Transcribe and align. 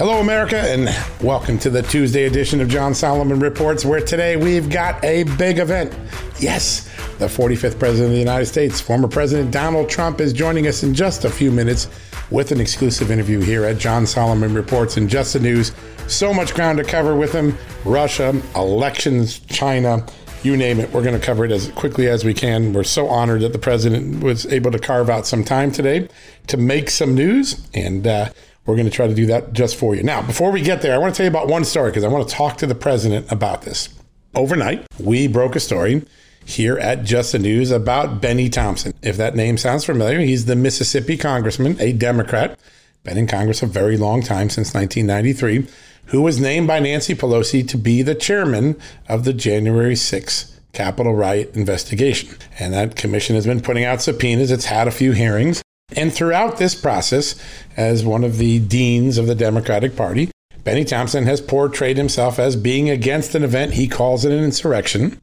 Hello, 0.00 0.18
America, 0.20 0.56
and 0.58 0.88
welcome 1.22 1.58
to 1.58 1.68
the 1.68 1.82
Tuesday 1.82 2.24
edition 2.24 2.62
of 2.62 2.68
John 2.68 2.94
Solomon 2.94 3.38
Reports, 3.38 3.84
where 3.84 4.00
today 4.00 4.34
we've 4.34 4.70
got 4.70 5.04
a 5.04 5.24
big 5.36 5.58
event. 5.58 5.94
Yes, 6.38 6.88
the 7.18 7.26
45th 7.26 7.78
President 7.78 8.06
of 8.06 8.12
the 8.12 8.18
United 8.18 8.46
States, 8.46 8.80
former 8.80 9.08
President 9.08 9.50
Donald 9.50 9.90
Trump, 9.90 10.22
is 10.22 10.32
joining 10.32 10.66
us 10.68 10.82
in 10.82 10.94
just 10.94 11.26
a 11.26 11.30
few 11.30 11.50
minutes 11.50 11.86
with 12.30 12.50
an 12.50 12.62
exclusive 12.62 13.10
interview 13.10 13.40
here 13.40 13.66
at 13.66 13.76
John 13.76 14.06
Solomon 14.06 14.54
Reports 14.54 14.96
and 14.96 15.06
Just 15.06 15.34
the 15.34 15.40
News. 15.40 15.72
So 16.06 16.32
much 16.32 16.54
ground 16.54 16.78
to 16.78 16.84
cover 16.84 17.14
with 17.14 17.34
him 17.34 17.54
Russia, 17.84 18.40
elections, 18.56 19.40
China, 19.40 20.06
you 20.42 20.56
name 20.56 20.80
it. 20.80 20.90
We're 20.94 21.02
going 21.02 21.20
to 21.20 21.24
cover 21.24 21.44
it 21.44 21.52
as 21.52 21.68
quickly 21.72 22.08
as 22.08 22.24
we 22.24 22.32
can. 22.32 22.72
We're 22.72 22.84
so 22.84 23.06
honored 23.06 23.42
that 23.42 23.52
the 23.52 23.58
president 23.58 24.24
was 24.24 24.46
able 24.46 24.70
to 24.70 24.78
carve 24.78 25.10
out 25.10 25.26
some 25.26 25.44
time 25.44 25.70
today 25.70 26.08
to 26.46 26.56
make 26.56 26.88
some 26.88 27.14
news. 27.14 27.68
And, 27.74 28.06
uh, 28.06 28.30
we're 28.66 28.76
going 28.76 28.88
to 28.88 28.94
try 28.94 29.06
to 29.06 29.14
do 29.14 29.26
that 29.26 29.52
just 29.52 29.76
for 29.76 29.94
you. 29.94 30.02
Now, 30.02 30.22
before 30.22 30.50
we 30.50 30.60
get 30.60 30.82
there, 30.82 30.94
I 30.94 30.98
want 30.98 31.14
to 31.14 31.16
tell 31.16 31.24
you 31.24 31.30
about 31.30 31.48
one 31.48 31.64
story 31.64 31.90
because 31.90 32.04
I 32.04 32.08
want 32.08 32.28
to 32.28 32.34
talk 32.34 32.58
to 32.58 32.66
the 32.66 32.74
president 32.74 33.30
about 33.32 33.62
this. 33.62 33.88
Overnight, 34.34 34.86
we 34.98 35.26
broke 35.26 35.56
a 35.56 35.60
story 35.60 36.04
here 36.44 36.78
at 36.78 37.04
Just 37.04 37.32
the 37.32 37.38
News 37.38 37.70
about 37.70 38.20
Bennie 38.20 38.48
Thompson. 38.48 38.92
If 39.02 39.16
that 39.16 39.34
name 39.34 39.56
sounds 39.58 39.84
familiar, 39.84 40.20
he's 40.20 40.44
the 40.44 40.56
Mississippi 40.56 41.16
congressman, 41.16 41.80
a 41.80 41.92
Democrat, 41.92 42.58
been 43.02 43.18
in 43.18 43.26
Congress 43.26 43.62
a 43.62 43.66
very 43.66 43.96
long 43.96 44.22
time 44.22 44.50
since 44.50 44.74
1993, 44.74 45.66
who 46.06 46.22
was 46.22 46.40
named 46.40 46.66
by 46.66 46.80
Nancy 46.80 47.14
Pelosi 47.14 47.66
to 47.68 47.78
be 47.78 48.02
the 48.02 48.14
chairman 48.14 48.76
of 49.08 49.24
the 49.24 49.32
January 49.32 49.94
6th 49.94 50.58
Capitol 50.72 51.14
riot 51.14 51.54
investigation. 51.56 52.36
And 52.58 52.72
that 52.74 52.96
commission 52.96 53.34
has 53.34 53.46
been 53.46 53.60
putting 53.60 53.84
out 53.84 54.02
subpoenas. 54.02 54.50
It's 54.50 54.66
had 54.66 54.86
a 54.86 54.92
few 54.92 55.12
hearings. 55.12 55.62
And 55.96 56.12
throughout 56.12 56.58
this 56.58 56.74
process, 56.74 57.40
as 57.76 58.04
one 58.04 58.24
of 58.24 58.38
the 58.38 58.58
deans 58.60 59.18
of 59.18 59.26
the 59.26 59.34
Democratic 59.34 59.96
Party, 59.96 60.30
Bennie 60.62 60.84
Thompson 60.84 61.24
has 61.24 61.40
portrayed 61.40 61.96
himself 61.96 62.38
as 62.38 62.54
being 62.54 62.90
against 62.90 63.34
an 63.34 63.42
event 63.42 63.72
he 63.72 63.88
calls 63.88 64.24
an 64.24 64.32
insurrection, 64.32 65.20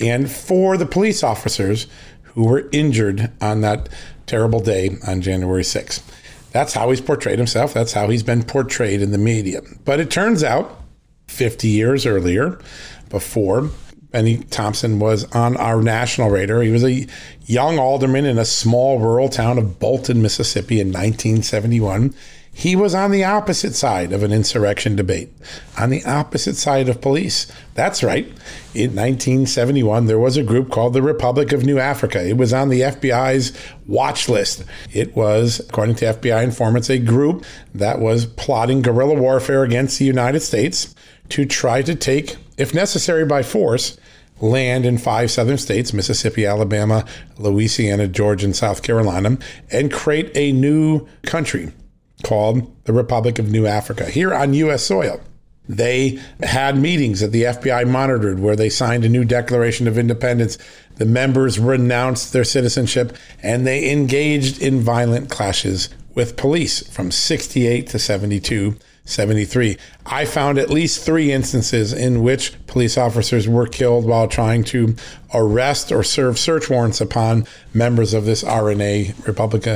and 0.00 0.30
for 0.30 0.76
the 0.76 0.86
police 0.86 1.22
officers 1.22 1.86
who 2.22 2.44
were 2.44 2.68
injured 2.70 3.30
on 3.40 3.62
that 3.62 3.88
terrible 4.26 4.60
day 4.60 4.96
on 5.06 5.20
January 5.20 5.62
6th. 5.62 6.02
That's 6.52 6.74
how 6.74 6.90
he's 6.90 7.00
portrayed 7.00 7.38
himself. 7.38 7.74
That's 7.74 7.92
how 7.92 8.08
he's 8.08 8.22
been 8.22 8.42
portrayed 8.42 9.02
in 9.02 9.10
the 9.10 9.18
media. 9.18 9.60
But 9.84 10.00
it 10.00 10.10
turns 10.10 10.42
out, 10.44 10.80
50 11.28 11.68
years 11.68 12.06
earlier, 12.06 12.58
before 13.08 13.70
Bennie 14.10 14.38
Thompson 14.44 14.98
was 14.98 15.24
on 15.32 15.56
our 15.56 15.82
national 15.82 16.30
radar. 16.30 16.62
He 16.62 16.70
was 16.70 16.84
a 16.84 17.06
young 17.44 17.78
alderman 17.78 18.24
in 18.24 18.38
a 18.38 18.44
small 18.44 18.98
rural 18.98 19.28
town 19.28 19.58
of 19.58 19.78
Bolton, 19.78 20.22
Mississippi 20.22 20.80
in 20.80 20.88
1971. 20.88 22.14
He 22.56 22.74
was 22.74 22.94
on 22.94 23.10
the 23.10 23.22
opposite 23.22 23.74
side 23.74 24.14
of 24.14 24.22
an 24.22 24.32
insurrection 24.32 24.96
debate, 24.96 25.30
on 25.76 25.90
the 25.90 26.02
opposite 26.06 26.56
side 26.56 26.88
of 26.88 27.02
police. 27.02 27.52
That's 27.74 28.02
right. 28.02 28.24
In 28.72 28.96
1971, 28.96 30.06
there 30.06 30.18
was 30.18 30.38
a 30.38 30.42
group 30.42 30.70
called 30.70 30.94
the 30.94 31.02
Republic 31.02 31.52
of 31.52 31.66
New 31.66 31.78
Africa. 31.78 32.26
It 32.26 32.38
was 32.38 32.54
on 32.54 32.70
the 32.70 32.80
FBI's 32.80 33.52
watch 33.86 34.30
list. 34.30 34.64
It 34.90 35.14
was, 35.14 35.60
according 35.68 35.96
to 35.96 36.06
FBI 36.06 36.42
informants, 36.42 36.88
a 36.88 36.98
group 36.98 37.44
that 37.74 37.98
was 37.98 38.24
plotting 38.24 38.80
guerrilla 38.80 39.16
warfare 39.16 39.62
against 39.62 39.98
the 39.98 40.06
United 40.06 40.40
States 40.40 40.94
to 41.30 41.44
try 41.44 41.82
to 41.82 41.94
take, 41.94 42.36
if 42.56 42.74
necessary 42.74 43.24
by 43.24 43.42
force, 43.42 43.98
land 44.40 44.84
in 44.84 44.98
five 44.98 45.30
southern 45.30 45.58
states 45.58 45.92
Mississippi, 45.92 46.44
Alabama, 46.44 47.04
Louisiana, 47.38 48.06
Georgia, 48.08 48.46
and 48.46 48.56
South 48.56 48.82
Carolina 48.82 49.38
and 49.70 49.92
create 49.92 50.30
a 50.34 50.52
new 50.52 51.06
country 51.22 51.72
called 52.22 52.84
the 52.84 52.92
Republic 52.92 53.38
of 53.38 53.50
New 53.50 53.66
Africa 53.66 54.04
here 54.06 54.34
on 54.34 54.54
U.S. 54.54 54.84
soil. 54.84 55.20
They 55.68 56.20
had 56.42 56.78
meetings 56.78 57.20
that 57.20 57.32
the 57.32 57.42
FBI 57.42 57.88
monitored 57.88 58.38
where 58.38 58.56
they 58.56 58.68
signed 58.68 59.04
a 59.04 59.08
new 59.08 59.24
Declaration 59.24 59.88
of 59.88 59.98
Independence. 59.98 60.58
The 60.96 61.04
members 61.04 61.58
renounced 61.58 62.32
their 62.32 62.44
citizenship 62.44 63.16
and 63.42 63.66
they 63.66 63.90
engaged 63.90 64.62
in 64.62 64.80
violent 64.80 65.28
clashes 65.28 65.88
with 66.14 66.36
police 66.36 66.86
from 66.88 67.10
68 67.10 67.88
to 67.88 67.98
72 67.98 68.76
73. 69.06 69.78
I 70.04 70.24
found 70.24 70.58
at 70.58 70.68
least 70.68 71.04
three 71.04 71.32
instances 71.32 71.92
in 71.92 72.22
which 72.22 72.52
police 72.66 72.98
officers 72.98 73.48
were 73.48 73.66
killed 73.66 74.04
while 74.04 74.28
trying 74.28 74.64
to 74.64 74.94
arrest 75.32 75.90
or 75.90 76.02
serve 76.02 76.38
search 76.38 76.68
warrants 76.68 77.00
upon 77.00 77.46
members 77.72 78.12
of 78.12 78.24
this 78.24 78.42
RNA, 78.44 79.26
Republic 79.26 79.66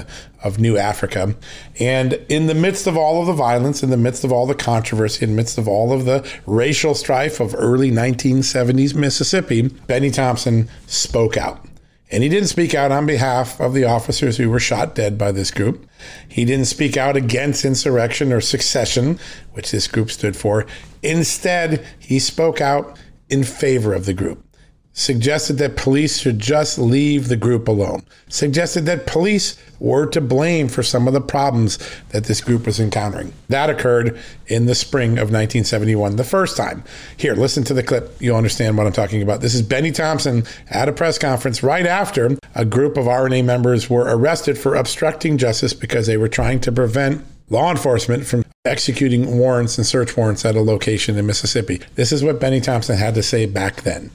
of 0.42 0.58
New 0.58 0.76
Africa. 0.76 1.34
And 1.78 2.14
in 2.28 2.46
the 2.46 2.54
midst 2.54 2.86
of 2.86 2.96
all 2.96 3.20
of 3.20 3.26
the 3.26 3.32
violence, 3.32 3.82
in 3.82 3.90
the 3.90 3.96
midst 3.96 4.24
of 4.24 4.32
all 4.32 4.46
the 4.46 4.54
controversy, 4.54 5.24
in 5.24 5.30
the 5.30 5.36
midst 5.36 5.58
of 5.58 5.68
all 5.68 5.92
of 5.92 6.04
the 6.04 6.28
racial 6.46 6.94
strife 6.94 7.40
of 7.40 7.54
early 7.56 7.90
1970s 7.90 8.94
Mississippi, 8.94 9.62
Bennie 9.62 10.10
Thompson 10.10 10.68
spoke 10.86 11.36
out. 11.36 11.64
And 12.12 12.22
he 12.22 12.28
didn't 12.28 12.48
speak 12.48 12.74
out 12.74 12.90
on 12.90 13.06
behalf 13.06 13.60
of 13.60 13.72
the 13.72 13.84
officers 13.84 14.36
who 14.36 14.50
were 14.50 14.58
shot 14.58 14.94
dead 14.94 15.16
by 15.16 15.30
this 15.30 15.50
group. 15.50 15.86
He 16.28 16.44
didn't 16.44 16.64
speak 16.66 16.96
out 16.96 17.16
against 17.16 17.64
insurrection 17.64 18.32
or 18.32 18.40
secession, 18.40 19.18
which 19.52 19.70
this 19.70 19.86
group 19.86 20.10
stood 20.10 20.36
for. 20.36 20.66
Instead, 21.02 21.86
he 21.98 22.18
spoke 22.18 22.60
out 22.60 22.98
in 23.28 23.44
favor 23.44 23.94
of 23.94 24.06
the 24.06 24.14
group 24.14 24.44
suggested 24.92 25.54
that 25.54 25.76
police 25.76 26.18
should 26.18 26.38
just 26.38 26.78
leave 26.78 27.28
the 27.28 27.36
group 27.36 27.68
alone, 27.68 28.02
suggested 28.28 28.86
that 28.86 29.06
police 29.06 29.56
were 29.78 30.04
to 30.06 30.20
blame 30.20 30.68
for 30.68 30.82
some 30.82 31.06
of 31.06 31.14
the 31.14 31.20
problems 31.20 31.78
that 32.10 32.24
this 32.24 32.40
group 32.40 32.66
was 32.66 32.80
encountering. 32.80 33.32
That 33.48 33.70
occurred 33.70 34.18
in 34.46 34.66
the 34.66 34.74
spring 34.74 35.12
of 35.12 35.30
1971, 35.30 36.16
the 36.16 36.24
first 36.24 36.56
time. 36.56 36.84
Here, 37.16 37.34
listen 37.34 37.64
to 37.64 37.74
the 37.74 37.82
clip. 37.82 38.14
You'll 38.20 38.36
understand 38.36 38.76
what 38.76 38.86
I'm 38.86 38.92
talking 38.92 39.22
about. 39.22 39.40
This 39.40 39.54
is 39.54 39.62
Bennie 39.62 39.92
Thompson 39.92 40.44
at 40.68 40.88
a 40.88 40.92
press 40.92 41.18
conference 41.18 41.62
right 41.62 41.86
after 41.86 42.36
a 42.54 42.64
group 42.64 42.96
of 42.96 43.06
RNA 43.06 43.44
members 43.44 43.88
were 43.88 44.04
arrested 44.04 44.58
for 44.58 44.74
obstructing 44.74 45.38
justice 45.38 45.72
because 45.72 46.06
they 46.06 46.16
were 46.16 46.28
trying 46.28 46.60
to 46.60 46.72
prevent 46.72 47.24
law 47.48 47.70
enforcement 47.70 48.26
from 48.26 48.44
executing 48.64 49.38
warrants 49.38 49.78
and 49.78 49.86
search 49.86 50.16
warrants 50.16 50.44
at 50.44 50.54
a 50.54 50.60
location 50.60 51.16
in 51.16 51.26
Mississippi. 51.26 51.80
This 51.94 52.12
is 52.12 52.22
what 52.22 52.40
Bennie 52.40 52.60
Thompson 52.60 52.96
had 52.96 53.14
to 53.14 53.22
say 53.22 53.46
back 53.46 53.82
then 53.82 54.10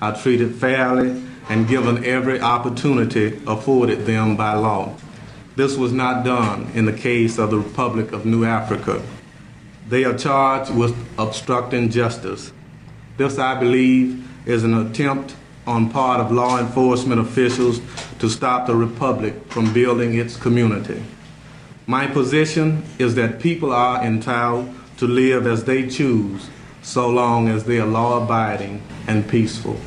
are 0.00 0.16
treated 0.16 0.54
fairly 0.54 1.22
and 1.48 1.68
given 1.68 2.04
every 2.04 2.40
opportunity 2.40 3.40
afforded 3.46 4.06
them 4.06 4.36
by 4.36 4.54
law. 4.54 4.94
This 5.56 5.76
was 5.76 5.92
not 5.92 6.24
done 6.24 6.70
in 6.74 6.84
the 6.84 6.92
case 6.92 7.38
of 7.38 7.50
the 7.50 7.58
Republic 7.58 8.12
of 8.12 8.24
New 8.24 8.44
Africa. 8.44 9.02
They 9.88 10.04
are 10.04 10.16
charged 10.16 10.74
with 10.74 10.96
obstructing 11.18 11.90
justice. 11.90 12.52
This, 13.16 13.38
I 13.38 13.58
believe, 13.58 14.26
is 14.46 14.64
an 14.64 14.74
attempt 14.86 15.34
on 15.66 15.90
part 15.90 16.20
of 16.20 16.32
law 16.32 16.58
enforcement 16.58 17.20
officials 17.20 17.80
to 18.20 18.28
stop 18.28 18.66
the 18.66 18.76
Republic 18.76 19.34
from 19.48 19.72
building 19.72 20.14
its 20.14 20.36
community. 20.36 21.02
My 21.86 22.06
position 22.06 22.84
is 22.98 23.16
that 23.16 23.40
people 23.40 23.72
are 23.72 24.02
entitled 24.04 24.72
to 24.98 25.06
live 25.06 25.46
as 25.46 25.64
they 25.64 25.88
choose 25.88 26.48
so 26.82 27.08
long 27.08 27.48
as 27.48 27.64
they 27.64 27.78
are 27.78 27.86
law 27.86 28.22
abiding 28.22 28.82
and 29.06 29.28
peaceful. 29.28 29.78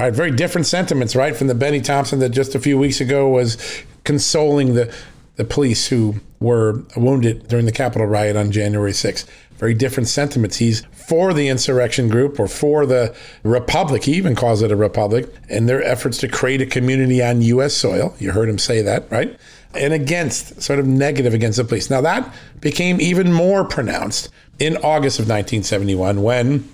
All 0.00 0.06
right, 0.06 0.14
very 0.14 0.30
different 0.30 0.66
sentiments, 0.66 1.14
right, 1.14 1.36
from 1.36 1.48
the 1.48 1.54
Bennie 1.54 1.82
Thompson 1.82 2.20
that 2.20 2.30
just 2.30 2.54
a 2.54 2.58
few 2.58 2.78
weeks 2.78 3.02
ago 3.02 3.28
was 3.28 3.58
consoling 4.04 4.72
the, 4.72 4.90
the 5.36 5.44
police 5.44 5.88
who 5.88 6.14
were 6.40 6.82
wounded 6.96 7.48
during 7.48 7.66
the 7.66 7.70
Capitol 7.70 8.06
riot 8.06 8.34
on 8.34 8.50
January 8.50 8.92
6th. 8.92 9.26
Very 9.58 9.74
different 9.74 10.08
sentiments. 10.08 10.56
He's 10.56 10.86
for 10.92 11.34
the 11.34 11.48
insurrection 11.48 12.08
group 12.08 12.40
or 12.40 12.48
for 12.48 12.86
the 12.86 13.14
republic. 13.42 14.04
He 14.04 14.14
even 14.14 14.34
calls 14.34 14.62
it 14.62 14.72
a 14.72 14.76
republic 14.76 15.28
and 15.50 15.68
their 15.68 15.82
efforts 15.82 16.16
to 16.20 16.28
create 16.28 16.62
a 16.62 16.66
community 16.66 17.22
on 17.22 17.42
U.S. 17.42 17.74
soil. 17.74 18.14
You 18.18 18.32
heard 18.32 18.48
him 18.48 18.58
say 18.58 18.80
that, 18.80 19.12
right? 19.12 19.38
And 19.74 19.92
against, 19.92 20.62
sort 20.62 20.78
of 20.78 20.86
negative 20.86 21.34
against 21.34 21.58
the 21.58 21.64
police. 21.64 21.90
Now, 21.90 22.00
that 22.00 22.34
became 22.62 23.02
even 23.02 23.34
more 23.34 23.66
pronounced 23.66 24.30
in 24.58 24.78
August 24.78 25.18
of 25.18 25.28
1971 25.28 26.22
when 26.22 26.66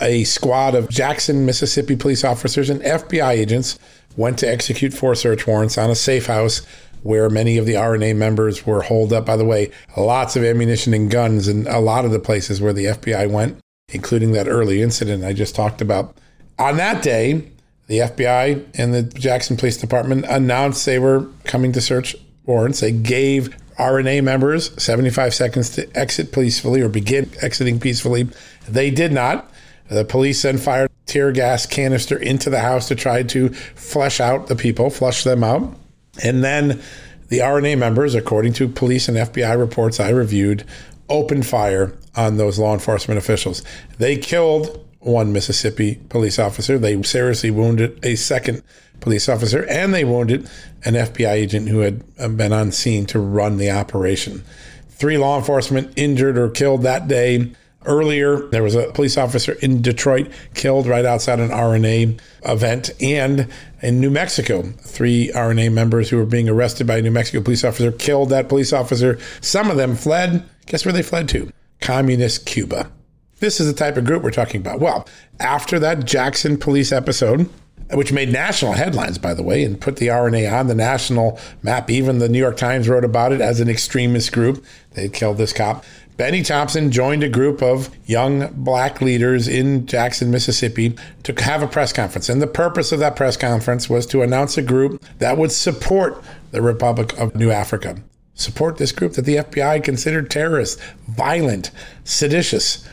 a 0.00 0.24
squad 0.24 0.74
of 0.74 0.88
Jackson, 0.88 1.46
Mississippi 1.46 1.96
police 1.96 2.24
officers 2.24 2.70
and 2.70 2.80
FBI 2.82 3.30
agents 3.30 3.78
went 4.16 4.38
to 4.38 4.48
execute 4.48 4.92
four 4.92 5.14
search 5.14 5.46
warrants 5.46 5.78
on 5.78 5.90
a 5.90 5.94
safe 5.94 6.26
house 6.26 6.62
where 7.02 7.30
many 7.30 7.56
of 7.56 7.66
the 7.66 7.74
RNA 7.74 8.16
members 8.16 8.66
were 8.66 8.82
holed 8.82 9.12
up. 9.12 9.26
By 9.26 9.36
the 9.36 9.44
way, 9.44 9.70
lots 9.96 10.36
of 10.36 10.44
ammunition 10.44 10.92
and 10.92 11.10
guns 11.10 11.48
in 11.48 11.66
a 11.66 11.80
lot 11.80 12.04
of 12.04 12.10
the 12.10 12.18
places 12.18 12.60
where 12.60 12.72
the 12.72 12.86
FBI 12.86 13.30
went, 13.30 13.58
including 13.92 14.32
that 14.32 14.48
early 14.48 14.82
incident 14.82 15.24
I 15.24 15.32
just 15.32 15.54
talked 15.54 15.80
about. 15.80 16.16
On 16.58 16.76
that 16.76 17.02
day, 17.02 17.50
the 17.86 17.98
FBI 17.98 18.66
and 18.74 18.94
the 18.94 19.02
Jackson 19.02 19.56
Police 19.56 19.78
Department 19.78 20.26
announced 20.28 20.84
they 20.86 20.98
were 20.98 21.26
coming 21.44 21.72
to 21.72 21.80
search 21.80 22.14
warrants. 22.44 22.80
They 22.80 22.92
gave 22.92 23.56
RNA 23.78 24.22
members 24.22 24.70
75 24.80 25.34
seconds 25.34 25.70
to 25.70 25.88
exit 25.96 26.32
peacefully 26.32 26.82
or 26.82 26.88
begin 26.88 27.30
exiting 27.40 27.80
peacefully. 27.80 28.28
They 28.68 28.90
did 28.90 29.12
not. 29.12 29.50
The 29.90 30.04
police 30.04 30.42
then 30.42 30.56
fired 30.56 30.90
tear 31.06 31.32
gas 31.32 31.66
canister 31.66 32.16
into 32.16 32.48
the 32.48 32.60
house 32.60 32.88
to 32.88 32.94
try 32.94 33.24
to 33.24 33.48
flush 33.48 34.20
out 34.20 34.46
the 34.46 34.56
people, 34.56 34.88
flush 34.88 35.24
them 35.24 35.42
out. 35.42 35.76
And 36.22 36.44
then 36.44 36.80
the 37.28 37.38
RNA 37.38 37.78
members, 37.78 38.14
according 38.14 38.52
to 38.54 38.68
police 38.68 39.08
and 39.08 39.16
FBI 39.16 39.58
reports 39.58 39.98
I 39.98 40.10
reviewed, 40.10 40.64
opened 41.08 41.46
fire 41.46 41.92
on 42.16 42.36
those 42.36 42.58
law 42.58 42.72
enforcement 42.72 43.18
officials. 43.18 43.62
They 43.98 44.16
killed 44.16 44.86
one 45.00 45.32
Mississippi 45.32 45.96
police 46.08 46.38
officer. 46.38 46.78
They 46.78 47.02
seriously 47.02 47.50
wounded 47.50 47.98
a 48.04 48.14
second 48.14 48.62
police 49.00 49.28
officer, 49.28 49.66
and 49.68 49.92
they 49.92 50.04
wounded 50.04 50.48
an 50.84 50.94
FBI 50.94 51.30
agent 51.30 51.68
who 51.68 51.80
had 51.80 52.04
uh, 52.18 52.28
been 52.28 52.52
on 52.52 52.70
scene 52.70 53.06
to 53.06 53.18
run 53.18 53.56
the 53.56 53.70
operation. 53.70 54.44
Three 54.88 55.18
law 55.18 55.38
enforcement 55.38 55.92
injured 55.96 56.38
or 56.38 56.50
killed 56.50 56.82
that 56.82 57.08
day. 57.08 57.52
Earlier, 57.86 58.46
there 58.48 58.62
was 58.62 58.74
a 58.74 58.92
police 58.92 59.16
officer 59.16 59.52
in 59.62 59.80
Detroit 59.80 60.30
killed 60.54 60.86
right 60.86 61.04
outside 61.04 61.40
an 61.40 61.48
RNA 61.48 62.20
event. 62.44 62.90
And 63.00 63.48
in 63.80 64.00
New 64.00 64.10
Mexico, 64.10 64.62
three 64.62 65.30
RNA 65.34 65.72
members 65.72 66.10
who 66.10 66.18
were 66.18 66.26
being 66.26 66.48
arrested 66.48 66.86
by 66.86 66.98
a 66.98 67.02
New 67.02 67.10
Mexico 67.10 67.42
police 67.42 67.64
officer 67.64 67.90
killed 67.90 68.28
that 68.30 68.50
police 68.50 68.72
officer. 68.72 69.18
Some 69.40 69.70
of 69.70 69.78
them 69.78 69.94
fled. 69.94 70.44
Guess 70.66 70.84
where 70.84 70.92
they 70.92 71.02
fled 71.02 71.28
to? 71.30 71.50
Communist 71.80 72.44
Cuba. 72.44 72.90
This 73.38 73.58
is 73.58 73.66
the 73.66 73.72
type 73.72 73.96
of 73.96 74.04
group 74.04 74.22
we're 74.22 74.30
talking 74.30 74.60
about. 74.60 74.80
Well, 74.80 75.08
after 75.38 75.78
that 75.78 76.04
Jackson 76.04 76.58
police 76.58 76.92
episode, 76.92 77.48
which 77.92 78.12
made 78.12 78.30
national 78.30 78.72
headlines, 78.72 79.18
by 79.18 79.34
the 79.34 79.42
way, 79.42 79.64
and 79.64 79.80
put 79.80 79.96
the 79.96 80.08
RNA 80.08 80.52
on 80.52 80.66
the 80.68 80.74
national 80.74 81.40
map. 81.62 81.90
Even 81.90 82.18
the 82.18 82.28
New 82.28 82.38
York 82.38 82.56
Times 82.56 82.88
wrote 82.88 83.04
about 83.04 83.32
it 83.32 83.40
as 83.40 83.60
an 83.60 83.68
extremist 83.68 84.32
group. 84.32 84.64
They 84.92 85.08
killed 85.08 85.38
this 85.38 85.52
cop. 85.52 85.84
Bennie 86.20 86.42
Thompson 86.42 86.90
joined 86.90 87.22
a 87.22 87.30
group 87.30 87.62
of 87.62 87.88
young 88.04 88.48
black 88.52 89.00
leaders 89.00 89.48
in 89.48 89.86
Jackson, 89.86 90.30
Mississippi 90.30 90.94
to 91.22 91.32
have 91.42 91.62
a 91.62 91.66
press 91.66 91.94
conference. 91.94 92.28
And 92.28 92.42
the 92.42 92.46
purpose 92.46 92.92
of 92.92 92.98
that 92.98 93.16
press 93.16 93.38
conference 93.38 93.88
was 93.88 94.04
to 94.08 94.20
announce 94.20 94.58
a 94.58 94.62
group 94.62 95.02
that 95.16 95.38
would 95.38 95.50
support 95.50 96.22
the 96.50 96.60
Republic 96.60 97.18
of 97.18 97.34
New 97.34 97.50
Africa. 97.50 97.96
Support 98.34 98.76
this 98.76 98.92
group 98.92 99.14
that 99.14 99.24
the 99.24 99.36
FBI 99.36 99.82
considered 99.82 100.30
terrorist, 100.30 100.78
violent, 101.08 101.70
seditious, 102.04 102.86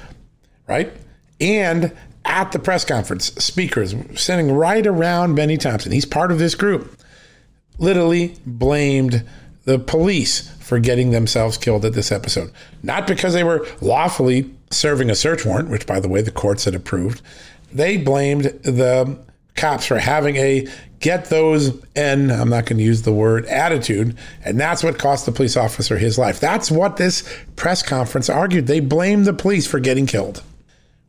right? 0.66 0.94
And 1.42 1.92
at 2.24 2.54
the 2.54 2.60
press 2.60 2.86
conference, 2.86 3.34
speakers 3.34 3.94
sitting 4.16 4.54
right 4.54 4.88
around 4.88 5.36
Bennie 5.36 5.58
Thompson, 5.58 5.92
he's 5.92 6.06
part 6.06 6.32
of 6.32 6.40
this 6.40 6.56
group, 6.56 6.98
literally 7.78 8.38
blamed 8.46 9.26
the 9.68 9.78
police 9.78 10.50
for 10.60 10.80
getting 10.80 11.12
themselves 11.12 11.58
killed 11.58 11.84
at 11.84 11.92
this 11.92 12.10
episode. 12.10 12.52
Not 12.84 13.06
because 13.06 13.34
they 13.34 13.44
were 13.44 13.68
lawfully 13.82 14.50
serving 14.72 15.10
a 15.10 15.16
search 15.16 15.46
warrant, 15.46 15.70
which, 15.70 15.86
by 15.86 16.00
the 16.00 16.08
way, 16.08 16.22
the 16.22 16.32
courts 16.32 16.64
had 16.64 16.74
approved. 16.74 17.22
They 17.74 17.98
blamed 17.98 18.46
the 18.64 19.20
cops 19.58 19.86
for 19.86 20.00
having 20.00 20.38
a 20.38 20.68
get 21.02 21.26
those 21.26 21.84
and 21.98 22.32
I'm 22.32 22.50
not 22.50 22.66
going 22.66 22.78
to 22.78 22.84
use 22.84 23.02
the 23.02 23.12
word 23.12 23.46
attitude. 23.48 24.18
And 24.46 24.58
that's 24.58 24.84
what 24.84 24.98
cost 24.98 25.26
the 25.26 25.34
police 25.34 25.58
officer 25.58 25.98
his 25.98 26.18
life. 26.18 26.40
That's 26.40 26.72
what 26.72 26.96
this 26.96 27.28
press 27.58 27.84
conference 27.84 28.30
argued. 28.30 28.68
They 28.68 28.80
blamed 28.80 29.26
the 29.26 29.34
police 29.34 29.68
for 29.68 29.80
getting 29.80 30.06
killed 30.06 30.44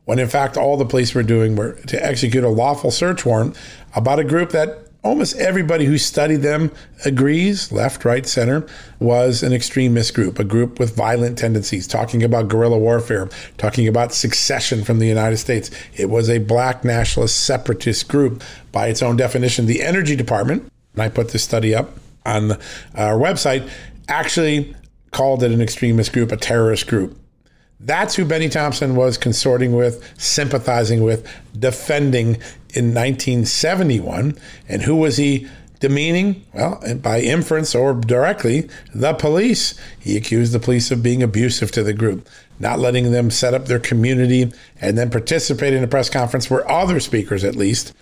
when 0.03 0.19
in 0.19 0.27
fact 0.27 0.57
all 0.57 0.75
the 0.75 0.85
police 0.85 1.15
were 1.15 1.23
doing 1.23 1.55
were 1.55 1.73
to 1.87 2.03
execute 2.03 2.43
a 2.43 2.49
lawful 2.49 2.91
search 2.91 3.25
warrant 3.25 3.55
about 3.95 4.19
a 4.19 4.23
group 4.23 4.49
that 4.49 4.88
almost 5.03 5.35
everybody 5.37 5.85
who 5.85 5.97
studied 5.97 6.37
them 6.37 6.71
agrees, 7.05 7.71
left, 7.71 8.03
right, 8.03 8.25
center, 8.25 8.65
was 8.99 9.43
an 9.43 9.53
extremist 9.53 10.13
group, 10.13 10.39
a 10.39 10.43
group 10.43 10.79
with 10.79 10.95
violent 10.95 11.37
tendencies, 11.37 11.87
talking 11.87 12.23
about 12.23 12.49
guerrilla 12.49 12.77
warfare, 12.77 13.29
talking 13.57 13.87
about 13.87 14.13
secession 14.13 14.83
from 14.83 14.99
the 14.99 15.07
United 15.07 15.37
States. 15.37 15.71
It 15.95 16.09
was 16.09 16.29
a 16.29 16.39
black 16.39 16.83
nationalist 16.83 17.39
separatist 17.43 18.07
group 18.09 18.43
by 18.71 18.87
its 18.87 19.01
own 19.01 19.15
definition. 19.15 19.65
The 19.65 19.81
Energy 19.81 20.15
Department, 20.15 20.69
and 20.93 21.01
I 21.01 21.09
put 21.09 21.29
this 21.29 21.43
study 21.43 21.73
up 21.73 21.97
on 22.25 22.51
uh, 22.51 22.57
our 22.95 23.17
website, 23.17 23.69
actually 24.07 24.75
called 25.11 25.43
it 25.43 25.51
an 25.51 25.61
extremist 25.61 26.11
group, 26.13 26.31
a 26.31 26.37
terrorist 26.37 26.87
group. 26.87 27.17
That's 27.81 28.15
who 28.15 28.25
Bennie 28.25 28.49
Thompson 28.49 28.97
was 28.97 29.17
consorting 29.17 29.73
with, 29.73 30.03
sympathizing 30.19 31.01
with, 31.01 31.25
defending 31.57 32.37
in 32.73 32.93
1971. 32.93 34.37
And 34.67 34.81
who 34.83 34.95
was 34.95 35.17
he 35.17 35.47
demeaning? 35.79 36.45
Well, 36.53 36.81
by 37.01 37.21
inference 37.21 37.73
or 37.73 37.93
directly, 37.93 38.69
the 38.93 39.13
police. 39.13 39.79
He 39.99 40.17
accused 40.17 40.53
the 40.53 40.59
police 40.59 40.91
of 40.91 41.03
being 41.03 41.23
abusive 41.23 41.71
to 41.71 41.83
the 41.83 41.93
group, 41.93 42.27
not 42.59 42.79
letting 42.79 43.11
them 43.11 43.31
set 43.31 43.53
up 43.53 43.65
their 43.65 43.79
community, 43.79 44.51
and 44.81 44.97
then 44.97 45.09
participate 45.09 45.73
in 45.73 45.83
a 45.83 45.87
press 45.87 46.09
conference 46.09 46.49
where 46.49 46.69
other 46.69 46.99
speakers, 46.99 47.43
at 47.43 47.55
least, 47.55 47.93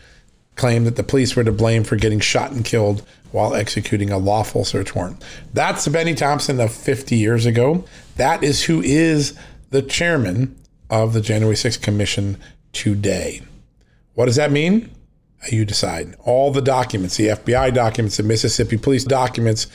claimed 0.56 0.88
that 0.88 0.96
the 0.96 1.04
police 1.04 1.36
were 1.36 1.44
to 1.44 1.52
blame 1.52 1.84
for 1.84 1.96
getting 1.96 2.20
shot 2.20 2.52
and 2.52 2.66
killed 2.66 3.06
while 3.32 3.54
executing 3.54 4.10
a 4.10 4.18
lawful 4.18 4.66
search 4.66 4.96
warrant. 4.96 5.24
That's 5.54 5.88
Bennie 5.88 6.16
Thompson 6.16 6.60
of 6.60 6.74
50 6.74 7.16
years 7.16 7.46
ago. 7.46 7.86
That 8.16 8.44
is 8.44 8.64
who 8.64 8.82
is 8.82 9.38
the 9.70 9.82
chairman 9.82 10.56
of 10.90 11.14
the 11.14 11.22
January 11.22 11.56
6th 11.56 11.82
Commission 11.82 12.38
today. 12.74 13.42
What 14.18 14.26
does 14.26 14.38
that 14.38 14.52
mean? 14.52 14.90
You 15.52 15.64
decide. 15.64 16.16
All 16.22 16.52
the 16.52 16.60
documents, 16.60 17.18
the 17.18 17.28
FBI 17.28 17.72
documents, 17.72 18.18
the 18.18 18.24
Mississippi 18.24 18.76
police 18.76 19.04
documents, 19.04 19.68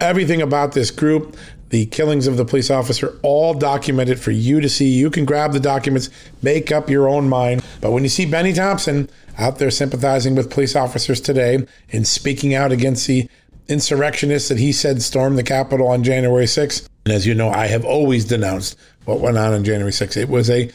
everything 0.00 0.40
about 0.40 0.72
this 0.72 0.90
group, 0.90 1.36
the 1.68 1.84
killings 1.84 2.26
of 2.26 2.38
the 2.38 2.46
police 2.46 2.70
officer, 2.70 3.18
all 3.22 3.52
documented 3.52 4.18
for 4.18 4.30
you 4.30 4.62
to 4.62 4.70
see. 4.70 4.88
You 4.88 5.10
can 5.10 5.26
grab 5.26 5.52
the 5.52 5.60
documents, 5.60 6.08
make 6.40 6.72
up 6.72 6.88
your 6.88 7.10
own 7.10 7.28
mind. 7.28 7.62
But 7.82 7.90
when 7.90 8.02
you 8.02 8.08
see 8.08 8.24
Bennie 8.24 8.54
Thompson 8.54 9.10
out 9.36 9.58
there 9.58 9.70
sympathizing 9.70 10.34
with 10.34 10.50
police 10.50 10.74
officers 10.74 11.20
today 11.20 11.66
and 11.92 12.08
speaking 12.08 12.54
out 12.54 12.72
against 12.72 13.06
the 13.06 13.28
insurrectionists 13.68 14.48
that 14.48 14.58
he 14.58 14.72
said 14.72 15.02
stormed 15.02 15.36
the 15.36 15.42
Capitol 15.42 15.88
on 15.88 16.02
January 16.02 16.46
6th, 16.46 16.88
and 17.04 17.12
as 17.12 17.26
you 17.26 17.34
know, 17.34 17.50
I 17.50 17.66
have 17.66 17.84
always 17.84 18.24
denounced 18.24 18.78
what 19.04 19.20
went 19.20 19.36
on 19.36 19.52
on 19.52 19.62
January 19.62 19.92
6th. 19.92 20.16
It 20.16 20.30
was 20.30 20.48
a 20.48 20.70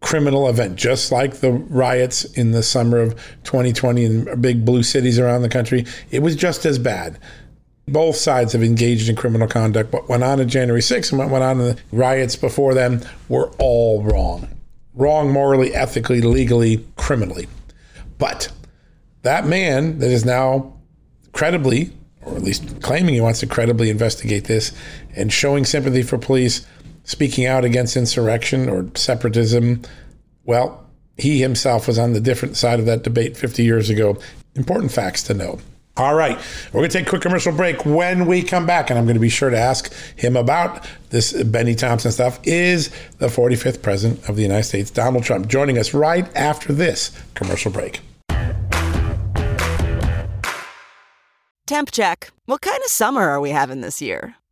criminal 0.00 0.48
event, 0.48 0.76
just 0.76 1.10
like 1.10 1.36
the 1.36 1.50
riots 1.52 2.24
in 2.24 2.52
the 2.52 2.62
summer 2.62 2.98
of 2.98 3.14
2020 3.44 4.04
in 4.04 4.40
big 4.40 4.64
blue 4.64 4.82
cities 4.82 5.18
around 5.18 5.42
the 5.42 5.48
country. 5.48 5.84
It 6.10 6.20
was 6.20 6.36
just 6.36 6.64
as 6.64 6.78
bad. 6.78 7.18
Both 7.88 8.16
sides 8.16 8.52
have 8.52 8.62
engaged 8.62 9.08
in 9.08 9.16
criminal 9.16 9.48
conduct. 9.48 9.92
What 9.92 10.08
went 10.08 10.24
on 10.24 10.40
in 10.40 10.48
January 10.48 10.80
6th 10.80 11.10
and 11.10 11.18
what 11.18 11.30
went 11.30 11.44
on 11.44 11.60
in 11.60 11.66
the 11.68 11.78
riots 11.92 12.36
before 12.36 12.74
them 12.74 13.00
were 13.28 13.50
all 13.58 14.02
wrong. 14.02 14.48
Wrong 14.94 15.30
morally, 15.30 15.74
ethically, 15.74 16.20
legally, 16.20 16.84
criminally. 16.96 17.46
But 18.18 18.50
that 19.22 19.46
man 19.46 19.98
that 20.00 20.10
is 20.10 20.24
now 20.24 20.74
credibly, 21.32 21.92
or 22.22 22.34
at 22.34 22.42
least 22.42 22.80
claiming 22.82 23.14
he 23.14 23.20
wants 23.20 23.40
to 23.40 23.46
credibly 23.46 23.90
investigate 23.90 24.44
this 24.44 24.72
and 25.14 25.32
showing 25.32 25.64
sympathy 25.64 26.02
for 26.02 26.18
police, 26.18 26.66
speaking 27.06 27.46
out 27.46 27.64
against 27.64 27.96
insurrection 27.96 28.68
or 28.68 28.88
separatism. 28.94 29.82
Well, 30.44 30.84
he 31.16 31.40
himself 31.40 31.86
was 31.86 31.98
on 31.98 32.12
the 32.12 32.20
different 32.20 32.56
side 32.56 32.78
of 32.78 32.86
that 32.86 33.02
debate 33.02 33.36
50 33.36 33.64
years 33.64 33.88
ago. 33.88 34.18
Important 34.54 34.92
facts 34.92 35.22
to 35.24 35.34
know. 35.34 35.58
All 35.96 36.14
right. 36.14 36.36
We're 36.72 36.80
going 36.80 36.90
to 36.90 36.98
take 36.98 37.06
a 37.06 37.10
quick 37.10 37.22
commercial 37.22 37.52
break. 37.52 37.86
When 37.86 38.26
we 38.26 38.42
come 38.42 38.66
back, 38.66 38.90
and 38.90 38.98
I'm 38.98 39.06
going 39.06 39.14
to 39.14 39.20
be 39.20 39.30
sure 39.30 39.48
to 39.48 39.56
ask 39.56 39.94
him 40.16 40.36
about 40.36 40.86
this 41.08 41.42
Bennie 41.44 41.74
Thompson 41.74 42.12
stuff, 42.12 42.38
is 42.42 42.90
the 43.16 43.28
45th 43.28 43.80
President 43.80 44.28
of 44.28 44.36
the 44.36 44.42
United 44.42 44.64
States, 44.64 44.90
Donald 44.90 45.24
Trump, 45.24 45.48
joining 45.48 45.78
us 45.78 45.94
right 45.94 46.28
after 46.36 46.74
this 46.74 47.18
commercial 47.34 47.72
break. 47.72 48.00
Temp 51.66 51.90
check. 51.90 52.30
What 52.44 52.60
kind 52.60 52.78
of 52.84 52.90
summer 52.90 53.22
are 53.22 53.40
we 53.40 53.50
having 53.50 53.80
this 53.80 54.02
year? 54.02 54.36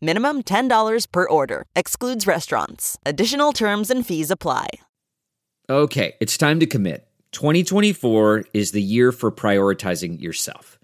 Minimum 0.00 0.44
$10 0.44 1.12
per 1.12 1.28
order. 1.28 1.66
Excludes 1.76 2.26
restaurants. 2.26 2.98
Additional 3.04 3.52
terms 3.52 3.90
and 3.90 4.06
fees 4.06 4.30
apply. 4.30 4.68
Okay, 5.68 6.14
it's 6.20 6.38
time 6.38 6.58
to 6.60 6.66
commit. 6.66 7.06
2024 7.32 8.46
is 8.54 8.72
the 8.72 8.82
year 8.82 9.12
for 9.12 9.30
prioritizing 9.30 10.20
yourself. 10.20 10.78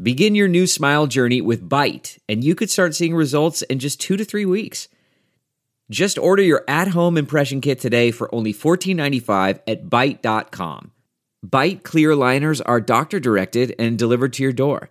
Begin 0.00 0.34
your 0.34 0.48
new 0.48 0.66
smile 0.66 1.06
journey 1.06 1.40
with 1.40 1.68
Byte, 1.68 2.18
and 2.28 2.44
you 2.44 2.54
could 2.54 2.70
start 2.70 2.94
seeing 2.94 3.14
results 3.14 3.62
in 3.62 3.78
just 3.78 4.00
two 4.00 4.16
to 4.16 4.24
three 4.24 4.44
weeks. 4.44 4.88
Just 5.90 6.18
order 6.18 6.42
your 6.42 6.64
at 6.68 6.88
home 6.88 7.16
impression 7.16 7.60
kit 7.60 7.80
today 7.80 8.10
for 8.10 8.32
only 8.34 8.52
$14.95 8.52 9.60
at 9.66 9.86
Byte.com. 9.86 10.90
Byte 11.46 11.82
clear 11.82 12.14
liners 12.14 12.60
are 12.60 12.80
doctor 12.80 13.20
directed 13.20 13.74
and 13.78 13.98
delivered 13.98 14.32
to 14.34 14.42
your 14.42 14.52
door. 14.52 14.90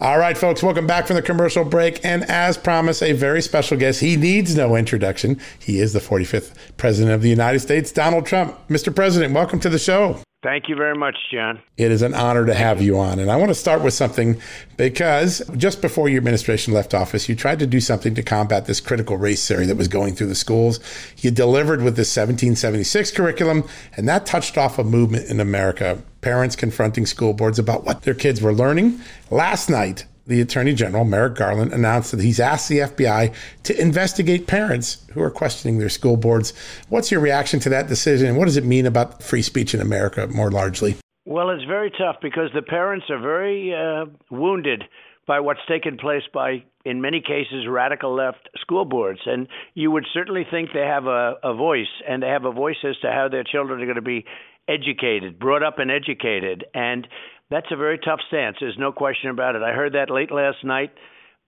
All 0.00 0.18
right, 0.18 0.36
folks, 0.36 0.60
welcome 0.60 0.88
back 0.88 1.06
from 1.06 1.14
the 1.14 1.22
commercial 1.22 1.64
break. 1.64 2.04
And 2.04 2.24
as 2.24 2.58
promised, 2.58 3.00
a 3.00 3.12
very 3.12 3.40
special 3.40 3.78
guest. 3.78 4.00
He 4.00 4.16
needs 4.16 4.56
no 4.56 4.74
introduction. 4.74 5.40
He 5.60 5.78
is 5.78 5.92
the 5.92 6.00
45th 6.00 6.52
President 6.76 7.14
of 7.14 7.22
the 7.22 7.28
United 7.28 7.60
States, 7.60 7.92
Donald 7.92 8.26
Trump. 8.26 8.58
Mr. 8.68 8.92
President, 8.92 9.32
welcome 9.32 9.60
to 9.60 9.70
the 9.70 9.78
show. 9.78 10.18
Thank 10.44 10.68
you 10.68 10.76
very 10.76 10.94
much, 10.94 11.16
John. 11.32 11.58
It 11.78 11.90
is 11.90 12.02
an 12.02 12.12
honor 12.12 12.44
to 12.44 12.52
have 12.52 12.82
you 12.82 12.98
on. 12.98 13.18
And 13.18 13.30
I 13.30 13.36
want 13.36 13.48
to 13.48 13.54
start 13.54 13.80
with 13.80 13.94
something 13.94 14.38
because 14.76 15.40
just 15.56 15.80
before 15.80 16.10
your 16.10 16.18
administration 16.18 16.74
left 16.74 16.92
office, 16.92 17.30
you 17.30 17.34
tried 17.34 17.60
to 17.60 17.66
do 17.66 17.80
something 17.80 18.14
to 18.14 18.22
combat 18.22 18.66
this 18.66 18.78
critical 18.78 19.16
race 19.16 19.48
theory 19.48 19.64
that 19.64 19.78
was 19.78 19.88
going 19.88 20.14
through 20.14 20.26
the 20.26 20.34
schools. 20.34 20.80
You 21.16 21.30
delivered 21.30 21.78
with 21.78 21.96
the 21.96 22.00
1776 22.00 23.10
curriculum, 23.12 23.66
and 23.96 24.06
that 24.06 24.26
touched 24.26 24.58
off 24.58 24.78
a 24.78 24.84
movement 24.84 25.30
in 25.30 25.40
America. 25.40 26.02
Parents 26.20 26.56
confronting 26.56 27.06
school 27.06 27.32
boards 27.32 27.58
about 27.58 27.84
what 27.84 28.02
their 28.02 28.12
kids 28.12 28.42
were 28.42 28.52
learning. 28.52 29.00
Last 29.30 29.70
night, 29.70 30.04
the 30.26 30.40
Attorney 30.40 30.74
General, 30.74 31.04
Merrick 31.04 31.34
Garland, 31.34 31.72
announced 31.72 32.10
that 32.12 32.20
he's 32.20 32.40
asked 32.40 32.68
the 32.68 32.78
FBI 32.78 33.34
to 33.64 33.80
investigate 33.80 34.46
parents 34.46 35.04
who 35.12 35.20
are 35.20 35.30
questioning 35.30 35.78
their 35.78 35.88
school 35.88 36.16
boards. 36.16 36.52
What's 36.88 37.10
your 37.10 37.20
reaction 37.20 37.60
to 37.60 37.68
that 37.70 37.88
decision, 37.88 38.28
and 38.28 38.38
what 38.38 38.46
does 38.46 38.56
it 38.56 38.64
mean 38.64 38.86
about 38.86 39.22
free 39.22 39.42
speech 39.42 39.74
in 39.74 39.80
America 39.80 40.26
more 40.28 40.50
largely? 40.50 40.96
Well, 41.26 41.50
it's 41.50 41.64
very 41.64 41.90
tough 41.90 42.16
because 42.20 42.50
the 42.54 42.62
parents 42.62 43.06
are 43.10 43.18
very 43.18 43.74
uh, 43.74 44.06
wounded 44.30 44.84
by 45.26 45.40
what's 45.40 45.60
taken 45.66 45.96
place 45.96 46.22
by, 46.32 46.64
in 46.84 47.00
many 47.00 47.20
cases, 47.20 47.66
radical 47.68 48.14
left 48.14 48.48
school 48.60 48.84
boards. 48.84 49.20
And 49.24 49.48
you 49.74 49.90
would 49.90 50.06
certainly 50.12 50.46
think 50.50 50.70
they 50.74 50.80
have 50.80 51.06
a, 51.06 51.34
a 51.42 51.54
voice, 51.54 51.88
and 52.06 52.22
they 52.22 52.28
have 52.28 52.44
a 52.44 52.52
voice 52.52 52.76
as 52.84 52.98
to 52.98 53.08
how 53.10 53.28
their 53.30 53.44
children 53.44 53.80
are 53.80 53.86
going 53.86 53.96
to 53.96 54.02
be 54.02 54.26
educated, 54.68 55.38
brought 55.38 55.62
up 55.62 55.78
and 55.78 55.90
educated. 55.90 56.64
And 56.74 57.06
that's 57.50 57.66
a 57.70 57.76
very 57.76 57.98
tough 57.98 58.20
stance. 58.28 58.56
There's 58.60 58.78
no 58.78 58.92
question 58.92 59.30
about 59.30 59.56
it. 59.56 59.62
I 59.62 59.72
heard 59.72 59.94
that 59.94 60.10
late 60.10 60.30
last 60.30 60.64
night, 60.64 60.92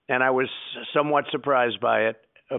and 0.09 0.23
I 0.23 0.31
was 0.31 0.49
somewhat 0.95 1.25
surprised 1.31 1.81
by 1.81 2.09
it, 2.09 2.17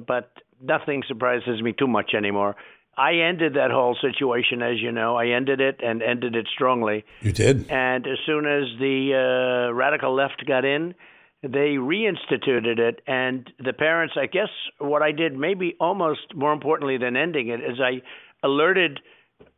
but 0.07 0.31
nothing 0.61 1.03
surprises 1.07 1.61
me 1.61 1.73
too 1.77 1.87
much 1.87 2.11
anymore. 2.15 2.55
I 2.97 3.13
ended 3.29 3.53
that 3.53 3.69
whole 3.69 3.95
situation, 4.01 4.63
as 4.63 4.81
you 4.81 4.91
know. 4.91 5.15
I 5.15 5.27
ended 5.27 5.61
it 5.61 5.81
and 5.83 6.01
ended 6.01 6.35
it 6.35 6.47
strongly. 6.51 7.05
You 7.21 7.31
did. 7.31 7.69
And 7.69 8.07
as 8.07 8.17
soon 8.25 8.47
as 8.47 8.63
the 8.79 9.67
uh, 9.69 9.73
radical 9.73 10.15
left 10.15 10.43
got 10.47 10.65
in, 10.65 10.95
they 11.43 11.77
reinstituted 11.77 12.79
it. 12.79 13.01
And 13.05 13.51
the 13.63 13.73
parents, 13.73 14.15
I 14.19 14.25
guess, 14.25 14.49
what 14.79 15.03
I 15.03 15.11
did, 15.11 15.37
maybe 15.37 15.75
almost 15.79 16.33
more 16.35 16.51
importantly 16.51 16.97
than 16.97 17.15
ending 17.15 17.49
it, 17.49 17.59
is 17.59 17.79
I 17.79 18.01
alerted 18.43 18.99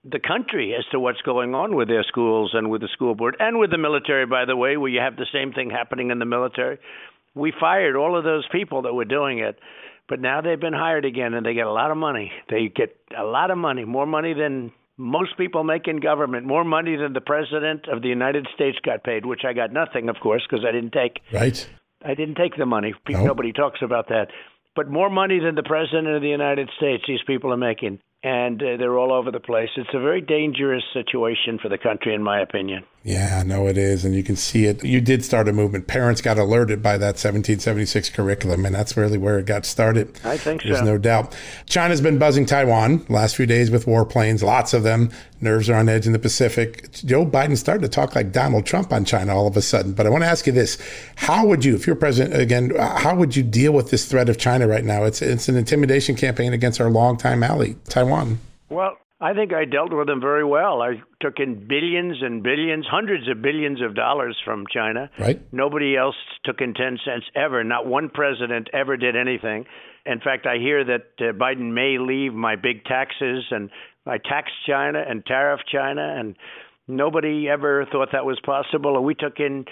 the 0.03 0.19
country 0.19 0.73
as 0.77 0.85
to 0.91 0.99
what's 0.99 1.21
going 1.21 1.53
on 1.53 1.75
with 1.75 1.87
their 1.87 2.03
schools 2.03 2.51
and 2.53 2.69
with 2.69 2.81
the 2.81 2.87
school 2.93 3.15
board 3.15 3.35
and 3.39 3.59
with 3.59 3.71
the 3.71 3.77
military, 3.77 4.25
by 4.25 4.45
the 4.45 4.55
way, 4.55 4.77
where 4.77 4.89
you 4.89 4.99
have 4.99 5.17
the 5.17 5.27
same 5.33 5.51
thing 5.51 5.69
happening 5.69 6.11
in 6.11 6.19
the 6.19 6.25
military. 6.25 6.77
We 7.35 7.53
fired 7.59 7.95
all 7.95 8.17
of 8.17 8.23
those 8.23 8.45
people 8.51 8.83
that 8.83 8.93
were 8.93 9.05
doing 9.05 9.39
it, 9.39 9.59
but 10.07 10.19
now 10.19 10.41
they've 10.41 10.59
been 10.59 10.73
hired 10.73 11.05
again 11.05 11.33
and 11.33 11.45
they 11.45 11.53
get 11.53 11.67
a 11.67 11.71
lot 11.71 11.91
of 11.91 11.97
money. 11.97 12.31
They 12.49 12.71
get 12.73 12.95
a 13.17 13.23
lot 13.23 13.51
of 13.51 13.57
money, 13.57 13.85
more 13.85 14.05
money 14.05 14.33
than 14.33 14.71
most 14.97 15.37
people 15.37 15.63
make 15.63 15.87
in 15.87 15.99
government, 15.99 16.45
more 16.45 16.63
money 16.63 16.95
than 16.95 17.13
the 17.13 17.21
president 17.21 17.87
of 17.87 18.01
the 18.01 18.09
United 18.09 18.47
States 18.55 18.77
got 18.83 19.03
paid, 19.03 19.25
which 19.25 19.41
I 19.47 19.53
got 19.53 19.71
nothing, 19.71 20.09
of 20.09 20.17
course, 20.21 20.43
because 20.49 20.65
I 20.67 20.71
didn't 20.71 20.91
take. 20.91 21.21
Right. 21.31 21.69
I 22.03 22.15
didn't 22.15 22.35
take 22.35 22.55
the 22.57 22.65
money. 22.65 22.93
Nope. 23.09 23.25
Nobody 23.25 23.53
talks 23.53 23.79
about 23.81 24.07
that. 24.09 24.27
But 24.75 24.89
more 24.89 25.09
money 25.09 25.39
than 25.39 25.55
the 25.55 25.63
president 25.63 26.07
of 26.07 26.21
the 26.21 26.29
United 26.29 26.69
States 26.77 27.03
these 27.07 27.19
people 27.27 27.51
are 27.53 27.57
making 27.57 27.99
and 28.23 28.61
uh, 28.61 28.77
they're 28.77 28.97
all 28.97 29.13
over 29.13 29.31
the 29.31 29.39
place. 29.39 29.69
It's 29.77 29.89
a 29.93 29.99
very 29.99 30.21
dangerous 30.21 30.83
situation 30.93 31.59
for 31.61 31.69
the 31.69 31.77
country, 31.77 32.13
in 32.13 32.21
my 32.21 32.41
opinion. 32.41 32.83
Yeah, 33.03 33.43
no, 33.43 33.67
it 33.67 33.77
is. 33.77 34.03
And 34.03 34.13
you 34.13 34.23
can 34.23 34.35
see 34.35 34.65
it. 34.65 34.83
You 34.83 34.99
did 34.99 35.23
start 35.23 35.47
a 35.47 35.53
movement. 35.53 35.87
Parents 35.87 36.21
got 36.21 36.37
alerted 36.37 36.83
by 36.83 36.97
that 36.97 37.15
1776 37.15 38.09
curriculum, 38.09 38.65
and 38.65 38.75
that's 38.75 38.97
really 38.97 39.17
where 39.17 39.39
it 39.39 39.45
got 39.45 39.65
started. 39.65 40.19
I 40.25 40.37
think 40.37 40.63
There's 40.63 40.79
so. 40.79 40.85
no 40.85 40.97
doubt. 40.97 41.35
China's 41.65 42.01
been 42.01 42.17
buzzing 42.17 42.45
Taiwan 42.45 43.05
last 43.07 43.37
few 43.37 43.45
days 43.45 43.71
with 43.71 43.85
warplanes, 43.85 44.43
lots 44.43 44.73
of 44.73 44.83
them. 44.83 45.11
Nerves 45.39 45.69
are 45.69 45.75
on 45.75 45.87
edge 45.87 46.05
in 46.05 46.11
the 46.11 46.19
Pacific. 46.19 46.91
Joe 46.91 47.25
Biden 47.25 47.57
started 47.57 47.81
to 47.83 47.87
talk 47.87 48.15
like 48.15 48.33
Donald 48.33 48.65
Trump 48.65 48.91
on 48.91 49.05
China 49.05 49.33
all 49.33 49.47
of 49.47 49.55
a 49.55 49.61
sudden. 49.61 49.93
But 49.93 50.05
I 50.05 50.09
want 50.09 50.23
to 50.23 50.27
ask 50.27 50.45
you 50.45 50.51
this 50.51 50.77
How 51.15 51.45
would 51.45 51.63
you, 51.63 51.75
if 51.75 51.87
you're 51.87 51.95
president 51.95 52.39
again, 52.39 52.75
how 52.77 53.15
would 53.15 53.35
you 53.35 53.43
deal 53.43 53.71
with 53.71 53.91
this 53.91 54.05
threat 54.05 54.27
of 54.27 54.37
China 54.37 54.67
right 54.67 54.83
now? 54.83 55.05
It's, 55.05 55.21
it's 55.21 55.47
an 55.47 55.55
intimidation 55.55 56.15
campaign 56.15 56.51
against 56.51 56.81
our 56.81 56.91
longtime 56.91 57.41
ally, 57.43 57.75
Taiwan. 57.87 58.39
Well, 58.69 58.97
I 59.21 59.33
think 59.33 59.53
I 59.53 59.65
dealt 59.65 59.93
with 59.93 60.07
them 60.07 60.21
very 60.21 60.45
well. 60.45 60.81
I 60.81 61.01
took 61.21 61.39
in 61.39 61.67
billions 61.67 62.17
and 62.21 62.41
billions, 62.41 62.85
hundreds 62.89 63.27
of 63.27 63.41
billions 63.41 63.81
of 63.81 63.93
dollars 63.93 64.37
from 64.45 64.65
China. 64.73 65.09
Right. 65.19 65.41
Nobody 65.51 65.97
else 65.97 66.15
took 66.45 66.61
in 66.61 66.73
10 66.73 66.99
cents 67.03 67.25
ever. 67.35 67.63
Not 67.63 67.85
one 67.85 68.09
president 68.09 68.69
ever 68.71 68.95
did 68.95 69.17
anything. 69.17 69.65
In 70.05 70.21
fact, 70.21 70.47
I 70.47 70.57
hear 70.57 70.85
that 70.85 71.03
uh, 71.19 71.33
Biden 71.33 71.73
may 71.73 71.97
leave 71.99 72.33
my 72.33 72.55
big 72.55 72.85
taxes 72.85 73.43
and 73.51 73.69
I 74.05 74.17
tax 74.17 74.51
China 74.65 75.03
and 75.07 75.25
tariff 75.25 75.59
China, 75.71 76.15
and 76.17 76.35
nobody 76.87 77.47
ever 77.47 77.85
thought 77.91 78.09
that 78.13 78.25
was 78.25 78.39
possible. 78.43 78.95
And 78.95 79.05
we 79.05 79.13
took 79.13 79.39
in 79.39 79.65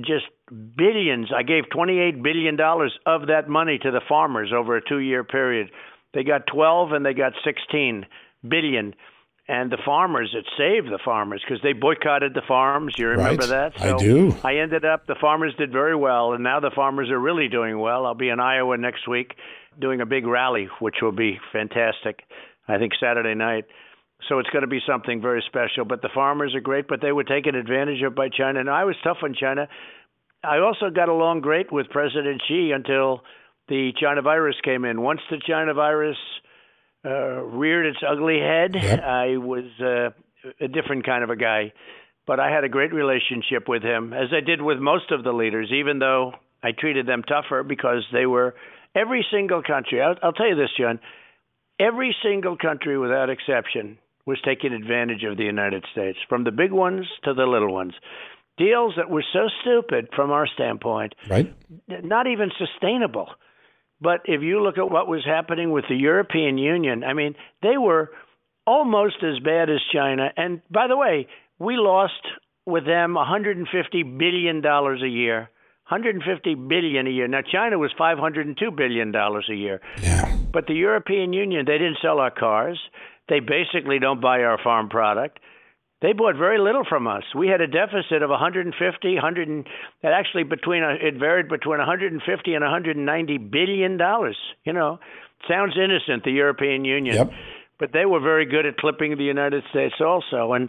just 0.00 0.24
billions. 0.76 1.28
I 1.36 1.42
gave 1.42 1.64
$28 1.74 2.22
billion 2.22 2.58
of 3.06 3.28
that 3.28 3.48
money 3.48 3.78
to 3.78 3.90
the 3.90 4.00
farmers 4.08 4.52
over 4.56 4.76
a 4.76 4.80
two 4.86 4.98
year 4.98 5.22
period. 5.22 5.70
They 6.14 6.24
got 6.24 6.46
12 6.52 6.92
and 6.92 7.06
they 7.06 7.14
got 7.14 7.34
16 7.44 8.06
billion. 8.46 8.94
And 9.50 9.72
the 9.72 9.78
farmers, 9.82 10.34
it 10.36 10.44
saved 10.58 10.92
the 10.92 10.98
farmers 11.02 11.42
because 11.42 11.62
they 11.62 11.72
boycotted 11.72 12.34
the 12.34 12.42
farms. 12.46 12.94
You 12.98 13.08
remember 13.08 13.46
Right. 13.46 13.72
that? 13.74 13.80
I 13.82 13.96
do. 13.96 14.34
I 14.44 14.56
ended 14.56 14.84
up, 14.84 15.06
the 15.06 15.14
farmers 15.14 15.54
did 15.56 15.72
very 15.72 15.96
well, 15.96 16.34
and 16.34 16.44
now 16.44 16.60
the 16.60 16.70
farmers 16.70 17.08
are 17.10 17.18
really 17.18 17.48
doing 17.48 17.78
well. 17.78 18.04
I'll 18.04 18.14
be 18.14 18.28
in 18.28 18.40
Iowa 18.40 18.76
next 18.76 19.08
week 19.08 19.34
doing 19.78 20.02
a 20.02 20.06
big 20.06 20.26
rally, 20.26 20.68
which 20.80 20.96
will 21.00 21.12
be 21.12 21.40
fantastic, 21.50 22.24
I 22.68 22.76
think 22.76 22.92
Saturday 23.00 23.34
night. 23.34 23.64
So 24.28 24.38
it's 24.38 24.50
going 24.50 24.62
to 24.62 24.68
be 24.68 24.80
something 24.86 25.22
very 25.22 25.42
special. 25.46 25.86
But 25.86 26.02
the 26.02 26.10
farmers 26.12 26.54
are 26.54 26.60
great, 26.60 26.86
but 26.86 27.00
they 27.00 27.12
were 27.12 27.24
taken 27.24 27.54
advantage 27.54 28.02
of 28.02 28.14
by 28.14 28.28
China. 28.28 28.60
And 28.60 28.68
I 28.68 28.84
was 28.84 28.96
tough 29.02 29.18
on 29.22 29.32
China. 29.32 29.66
I 30.44 30.58
also 30.58 30.90
got 30.90 31.08
along 31.08 31.40
great 31.40 31.72
with 31.72 31.88
President 31.88 32.42
Xi 32.46 32.72
until 32.72 33.22
the 33.68 33.92
China 33.98 34.20
virus 34.20 34.56
came 34.62 34.84
in. 34.84 35.00
Once 35.00 35.20
the 35.30 35.40
China 35.46 35.72
virus 35.72 36.18
uh, 37.04 37.42
reared 37.42 37.86
its 37.86 37.98
ugly 38.06 38.38
head. 38.40 38.74
Yep. 38.74 39.00
I 39.02 39.36
was 39.36 39.64
uh, 39.80 40.10
a 40.64 40.68
different 40.68 41.04
kind 41.06 41.22
of 41.24 41.30
a 41.30 41.36
guy, 41.36 41.72
but 42.26 42.40
I 42.40 42.50
had 42.50 42.64
a 42.64 42.68
great 42.68 42.92
relationship 42.92 43.68
with 43.68 43.82
him, 43.82 44.12
as 44.12 44.28
I 44.32 44.40
did 44.44 44.60
with 44.60 44.78
most 44.78 45.10
of 45.10 45.24
the 45.24 45.32
leaders, 45.32 45.70
even 45.72 45.98
though 45.98 46.32
I 46.62 46.72
treated 46.72 47.06
them 47.06 47.22
tougher 47.22 47.62
because 47.62 48.04
they 48.12 48.26
were 48.26 48.54
every 48.94 49.24
single 49.30 49.62
country. 49.62 50.02
I'll, 50.02 50.16
I'll 50.22 50.32
tell 50.32 50.48
you 50.48 50.56
this, 50.56 50.70
John. 50.78 50.98
Every 51.80 52.14
single 52.22 52.56
country, 52.56 52.98
without 52.98 53.30
exception, 53.30 53.98
was 54.26 54.38
taking 54.44 54.72
advantage 54.72 55.22
of 55.22 55.36
the 55.36 55.44
United 55.44 55.84
States, 55.92 56.18
from 56.28 56.42
the 56.44 56.50
big 56.50 56.72
ones 56.72 57.06
to 57.24 57.32
the 57.34 57.44
little 57.46 57.72
ones. 57.72 57.94
Deals 58.58 58.94
that 58.96 59.08
were 59.08 59.24
so 59.32 59.46
stupid 59.62 60.08
from 60.16 60.32
our 60.32 60.48
standpoint, 60.48 61.14
Right? 61.30 61.54
not 61.88 62.26
even 62.26 62.50
sustainable. 62.58 63.28
But 64.00 64.20
if 64.24 64.42
you 64.42 64.62
look 64.62 64.78
at 64.78 64.90
what 64.90 65.08
was 65.08 65.24
happening 65.24 65.72
with 65.72 65.84
the 65.88 65.96
European 65.96 66.56
Union, 66.58 67.02
I 67.02 67.14
mean, 67.14 67.34
they 67.62 67.76
were 67.76 68.10
almost 68.66 69.16
as 69.22 69.38
bad 69.42 69.70
as 69.70 69.80
China. 69.92 70.28
And 70.36 70.60
by 70.70 70.86
the 70.86 70.96
way, 70.96 71.26
we 71.58 71.76
lost 71.76 72.22
with 72.66 72.84
them 72.84 73.14
150 73.14 74.02
billion 74.02 74.60
dollars 74.60 75.02
a 75.02 75.08
year. 75.08 75.50
150 75.88 76.54
billion 76.54 77.06
a 77.06 77.10
year. 77.10 77.26
Now 77.26 77.40
China 77.40 77.78
was 77.78 77.90
502 77.96 78.70
billion 78.72 79.10
dollars 79.10 79.48
a 79.50 79.54
year. 79.54 79.80
Yeah. 80.02 80.36
But 80.52 80.66
the 80.66 80.74
European 80.74 81.32
Union, 81.32 81.64
they 81.66 81.78
didn't 81.78 81.98
sell 82.02 82.18
our 82.18 82.30
cars. 82.30 82.78
They 83.28 83.40
basically 83.40 83.98
don't 83.98 84.20
buy 84.20 84.42
our 84.42 84.58
farm 84.62 84.88
product. 84.90 85.40
They 86.00 86.12
bought 86.12 86.36
very 86.36 86.60
little 86.60 86.84
from 86.88 87.08
us. 87.08 87.24
We 87.36 87.48
had 87.48 87.60
a 87.60 87.66
deficit 87.66 88.22
of 88.22 88.30
150, 88.30 89.14
100, 89.14 89.48
and 89.48 89.66
that 90.02 90.12
actually 90.12 90.44
between 90.44 90.82
uh, 90.84 90.94
it 91.00 91.18
varied 91.18 91.48
between 91.48 91.78
150 91.78 92.54
and 92.54 92.62
190 92.62 93.38
billion 93.38 93.96
dollars. 93.96 94.36
You 94.64 94.72
know, 94.72 95.00
sounds 95.48 95.74
innocent, 95.76 96.24
the 96.24 96.30
European 96.30 96.84
Union, 96.84 97.16
Yep. 97.16 97.30
but 97.80 97.92
they 97.92 98.06
were 98.06 98.20
very 98.20 98.46
good 98.46 98.64
at 98.66 98.76
clipping 98.76 99.16
the 99.16 99.24
United 99.24 99.64
States 99.70 99.94
also. 100.00 100.52
And 100.52 100.68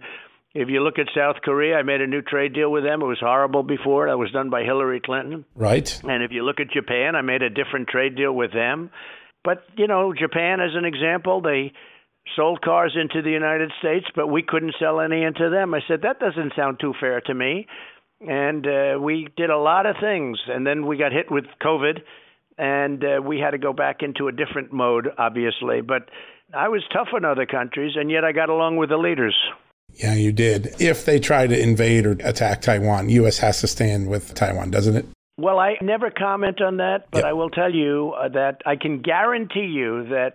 if 0.56 0.68
you 0.68 0.82
look 0.82 0.98
at 0.98 1.06
South 1.16 1.38
Korea, 1.44 1.78
I 1.78 1.84
made 1.84 2.02
a 2.02 2.08
new 2.08 2.24
trade 2.24 2.54
deal 2.54 2.72
with 2.72 2.84
them. 2.84 3.04
It 3.04 3.06
was 3.06 3.20
horrible 3.20 3.62
before. 3.62 4.08
That 4.08 4.18
was 4.18 4.32
done 4.32 4.50
by 4.50 4.64
Hillary 4.64 5.00
Clinton. 5.00 5.46
Right? 5.56 6.02
And 6.04 6.24
if 6.24 6.32
you 6.32 6.44
look 6.44 6.60
at 6.60 6.72
Japan, 6.72 7.16
I 7.16 7.22
made 7.22 7.44
a 7.44 7.52
different 7.52 7.88
trade 7.88 8.16
deal 8.16 8.34
with 8.34 8.52
them. 8.52 8.90
But, 9.44 9.64
you 9.78 9.86
know, 9.88 10.12
Japan, 10.12 10.60
as 10.60 10.72
an 10.74 10.86
example, 10.86 11.42
they 11.42 11.72
sold 12.36 12.62
cars 12.62 12.98
into 13.00 13.22
the 13.22 13.32
United 13.32 13.72
States, 13.80 14.06
but 14.16 14.28
we 14.28 14.44
couldn't 14.44 14.76
sell 14.80 15.00
any 15.00 15.24
into 15.24 15.50
them. 15.50 15.74
I 15.74 15.80
said, 15.88 16.02
that 16.04 16.20
doesn't 16.20 16.54
sound 16.56 16.80
too 16.80 16.94
fair 17.00 17.22
to 17.22 17.34
me. 17.34 17.68
And 18.22 18.68
uh, 18.68 19.00
we 19.00 19.30
did 19.38 19.50
a 19.50 19.58
lot 19.58 19.86
of 19.86 19.96
things. 20.02 20.40
And 20.48 20.66
then 20.66 20.86
we 20.86 20.98
got 20.98 21.12
hit 21.12 21.32
with 21.32 21.46
COVID, 21.64 22.00
and 22.58 23.04
uh, 23.04 23.22
we 23.22 23.40
had 23.40 23.52
to 23.52 23.58
go 23.58 23.74
back 23.74 24.02
into 24.02 24.28
a 24.28 24.32
different 24.32 24.74
mode, 24.74 25.08
obviously. 25.18 25.82
But 25.82 26.10
I 26.54 26.68
was 26.68 26.84
tough 26.92 27.10
on 27.14 27.24
other 27.26 27.46
countries, 27.46 27.94
and 27.96 28.12
yet 28.12 28.24
I 28.26 28.32
got 28.32 28.50
along 28.50 28.78
with 28.78 28.90
the 28.90 28.98
leaders. 28.98 29.36
Yeah, 29.94 30.14
you 30.16 30.32
did. 30.32 30.76
If 30.80 31.06
they 31.06 31.20
try 31.20 31.48
to 31.48 31.60
invade 31.60 32.06
or 32.06 32.12
attack 32.24 32.62
Taiwan, 32.62 33.10
U.S. 33.10 33.40
has 33.40 33.62
to 33.62 33.68
stand 33.68 34.08
with 34.08 34.34
Taiwan, 34.36 34.70
doesn't 34.70 34.96
it? 34.96 35.06
Well, 35.38 35.58
I 35.58 35.76
never 35.82 36.12
comment 36.12 36.62
on 36.62 36.78
that, 36.78 37.06
but 37.12 37.20
Yep. 37.20 37.26
I 37.26 37.34
will 37.34 37.50
tell 37.50 37.74
you 37.74 38.14
uh, 38.20 38.28
that 38.30 38.62
I 38.66 38.76
can 38.76 39.02
guarantee 39.02 39.72
you 39.72 40.04
that 40.10 40.34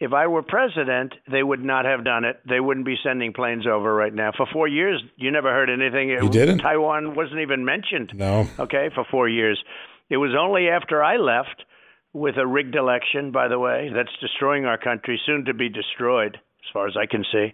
if 0.00 0.12
I 0.12 0.26
were 0.26 0.42
president, 0.42 1.14
they 1.30 1.42
would 1.42 1.62
not 1.64 1.84
have 1.84 2.04
done 2.04 2.24
it. 2.24 2.40
They 2.48 2.60
wouldn't 2.60 2.86
be 2.86 2.96
sending 3.02 3.32
planes 3.32 3.66
over 3.66 3.94
right 3.94 4.12
now. 4.12 4.32
For 4.36 4.46
four 4.52 4.66
years, 4.68 5.02
you 5.16 5.30
never 5.30 5.50
heard 5.50 5.70
anything. 5.70 6.08
You 6.08 6.28
didn't? 6.28 6.58
Taiwan 6.58 7.14
wasn't 7.14 7.40
even 7.40 7.64
mentioned. 7.64 8.12
No. 8.14 8.48
Okay, 8.58 8.90
for 8.94 9.04
four 9.10 9.28
years. 9.28 9.62
It 10.10 10.16
was 10.16 10.32
only 10.38 10.68
after 10.68 11.02
I 11.02 11.16
left 11.16 11.64
with 12.12 12.36
a 12.36 12.46
rigged 12.46 12.74
election, 12.76 13.30
by 13.32 13.48
the 13.48 13.58
way, 13.58 13.90
that's 13.94 14.10
destroying 14.20 14.66
our 14.66 14.78
country, 14.78 15.20
soon 15.26 15.44
to 15.46 15.54
be 15.54 15.68
destroyed, 15.68 16.36
as 16.36 16.72
far 16.72 16.86
as 16.86 16.94
I 16.96 17.06
can 17.06 17.24
see. 17.32 17.52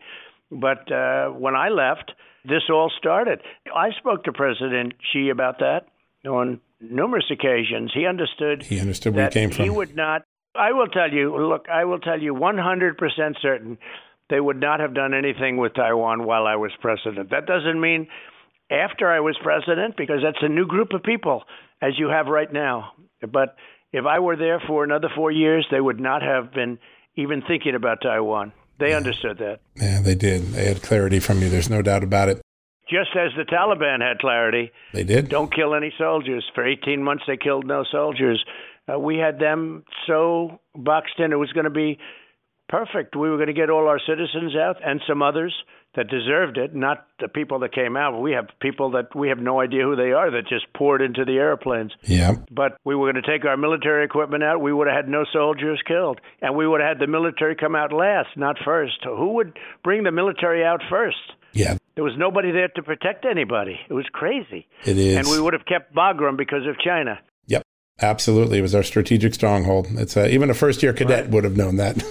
But 0.50 0.90
uh, 0.90 1.28
when 1.28 1.54
I 1.54 1.68
left, 1.68 2.12
this 2.44 2.62
all 2.70 2.90
started. 2.98 3.40
I 3.74 3.90
spoke 3.98 4.24
to 4.24 4.32
President 4.32 4.94
Xi 5.12 5.28
about 5.30 5.58
that 5.60 5.86
on 6.28 6.60
numerous 6.80 7.26
occasions. 7.30 7.92
He 7.94 8.06
understood 8.06 8.62
He 8.62 8.80
understood 8.80 9.14
where 9.14 9.26
you 9.26 9.30
came 9.30 9.50
from. 9.50 9.64
he 9.64 9.70
would 9.70 9.94
not. 9.94 10.22
I 10.54 10.72
will 10.72 10.88
tell 10.88 11.10
you. 11.12 11.36
Look, 11.48 11.66
I 11.72 11.84
will 11.84 12.00
tell 12.00 12.20
you 12.20 12.34
100% 12.34 12.96
certain 13.40 13.78
they 14.28 14.40
would 14.40 14.60
not 14.60 14.80
have 14.80 14.94
done 14.94 15.12
anything 15.14 15.56
with 15.56 15.74
Taiwan 15.74 16.24
while 16.24 16.46
I 16.46 16.56
was 16.56 16.70
president. 16.80 17.30
That 17.30 17.46
doesn't 17.46 17.80
mean 17.80 18.06
after 18.70 19.10
I 19.10 19.18
was 19.20 19.36
president, 19.42 19.96
because 19.96 20.18
that's 20.22 20.42
a 20.42 20.48
new 20.48 20.66
group 20.66 20.92
of 20.92 21.02
people, 21.02 21.42
as 21.82 21.98
you 21.98 22.08
have 22.08 22.26
right 22.26 22.52
now. 22.52 22.92
But 23.20 23.56
if 23.92 24.06
I 24.06 24.20
were 24.20 24.36
there 24.36 24.60
for 24.64 24.84
another 24.84 25.08
four 25.16 25.32
years, 25.32 25.66
they 25.72 25.80
would 25.80 25.98
not 25.98 26.22
have 26.22 26.52
been 26.52 26.78
even 27.16 27.42
thinking 27.42 27.74
about 27.74 27.98
Taiwan. 28.00 28.52
They 28.78 28.94
understood 28.94 29.38
that. 29.38 29.58
Yeah, 29.74 30.00
they 30.00 30.14
did. 30.14 30.42
They 30.52 30.66
had 30.66 30.82
clarity 30.82 31.18
from 31.18 31.42
you. 31.42 31.48
There's 31.48 31.68
no 31.68 31.82
doubt 31.82 32.04
about 32.04 32.28
it. 32.28 32.40
Just 32.88 33.10
as 33.16 33.30
the 33.36 33.44
Taliban 33.44 34.00
had 34.00 34.18
clarity, 34.20 34.70
They 34.92 35.04
did. 35.04 35.28
don't 35.28 35.52
kill 35.54 35.74
any 35.74 35.92
soldiers. 35.98 36.44
For 36.54 36.64
18 36.66 37.02
months, 37.02 37.24
they 37.26 37.36
killed 37.36 37.66
no 37.66 37.84
soldiers. 37.90 38.44
Uh, 38.92 38.98
we 38.98 39.16
had 39.16 39.38
them 39.38 39.84
so 40.06 40.60
boxed 40.74 41.18
in, 41.18 41.32
it 41.32 41.36
was 41.36 41.52
going 41.52 41.64
to 41.64 41.70
be 41.70 41.98
perfect. 42.68 43.16
We 43.16 43.28
were 43.30 43.36
going 43.36 43.48
to 43.48 43.52
get 43.52 43.70
all 43.70 43.88
our 43.88 44.00
citizens 44.06 44.54
out 44.56 44.76
and 44.84 45.00
some 45.06 45.22
others 45.22 45.52
that 45.96 46.08
deserved 46.08 46.56
it, 46.56 46.72
not 46.72 47.04
the 47.18 47.26
people 47.26 47.58
that 47.58 47.74
came 47.74 47.96
out. 47.96 48.20
We 48.20 48.30
have 48.32 48.46
people 48.60 48.92
that 48.92 49.14
we 49.14 49.28
have 49.28 49.38
no 49.38 49.60
idea 49.60 49.82
who 49.82 49.96
they 49.96 50.12
are 50.12 50.30
that 50.30 50.46
just 50.48 50.72
poured 50.72 51.02
into 51.02 51.24
the 51.24 51.32
airplanes. 51.32 51.90
Yeah. 52.04 52.34
But 52.50 52.76
we 52.84 52.94
were 52.94 53.10
going 53.10 53.20
to 53.22 53.28
take 53.28 53.44
our 53.44 53.56
military 53.56 54.04
equipment 54.04 54.44
out. 54.44 54.60
We 54.60 54.72
would 54.72 54.86
have 54.86 54.94
had 54.94 55.08
no 55.08 55.24
soldiers 55.32 55.80
killed. 55.84 56.20
And 56.40 56.56
we 56.56 56.66
would 56.66 56.80
have 56.80 56.90
had 56.96 56.98
the 57.00 57.08
military 57.10 57.56
come 57.56 57.74
out 57.74 57.92
last, 57.92 58.28
not 58.36 58.56
first. 58.64 58.98
Who 59.02 59.34
would 59.34 59.58
bring 59.82 60.04
the 60.04 60.12
military 60.12 60.64
out 60.64 60.80
first? 60.88 61.16
Yeah, 61.52 61.78
There 61.96 62.04
was 62.04 62.14
nobody 62.16 62.52
there 62.52 62.68
to 62.68 62.82
protect 62.84 63.24
anybody. 63.24 63.80
It 63.88 63.92
was 63.92 64.06
crazy. 64.12 64.68
it 64.84 64.96
is. 64.96 65.16
And 65.16 65.26
we 65.26 65.40
would 65.40 65.52
have 65.54 65.66
kept 65.66 65.92
Bagram 65.92 66.36
because 66.36 66.64
of 66.68 66.78
China. 66.78 67.18
Absolutely. 68.02 68.58
It 68.58 68.62
was 68.62 68.74
our 68.74 68.82
strategic 68.82 69.34
stronghold. 69.34 69.86
It's 69.92 70.16
uh, 70.16 70.26
even 70.30 70.48
a 70.50 70.54
first 70.54 70.82
year 70.82 70.92
cadet 70.92 71.28
would 71.30 71.44
have 71.44 71.56
known 71.56 71.76
that. 71.76 72.02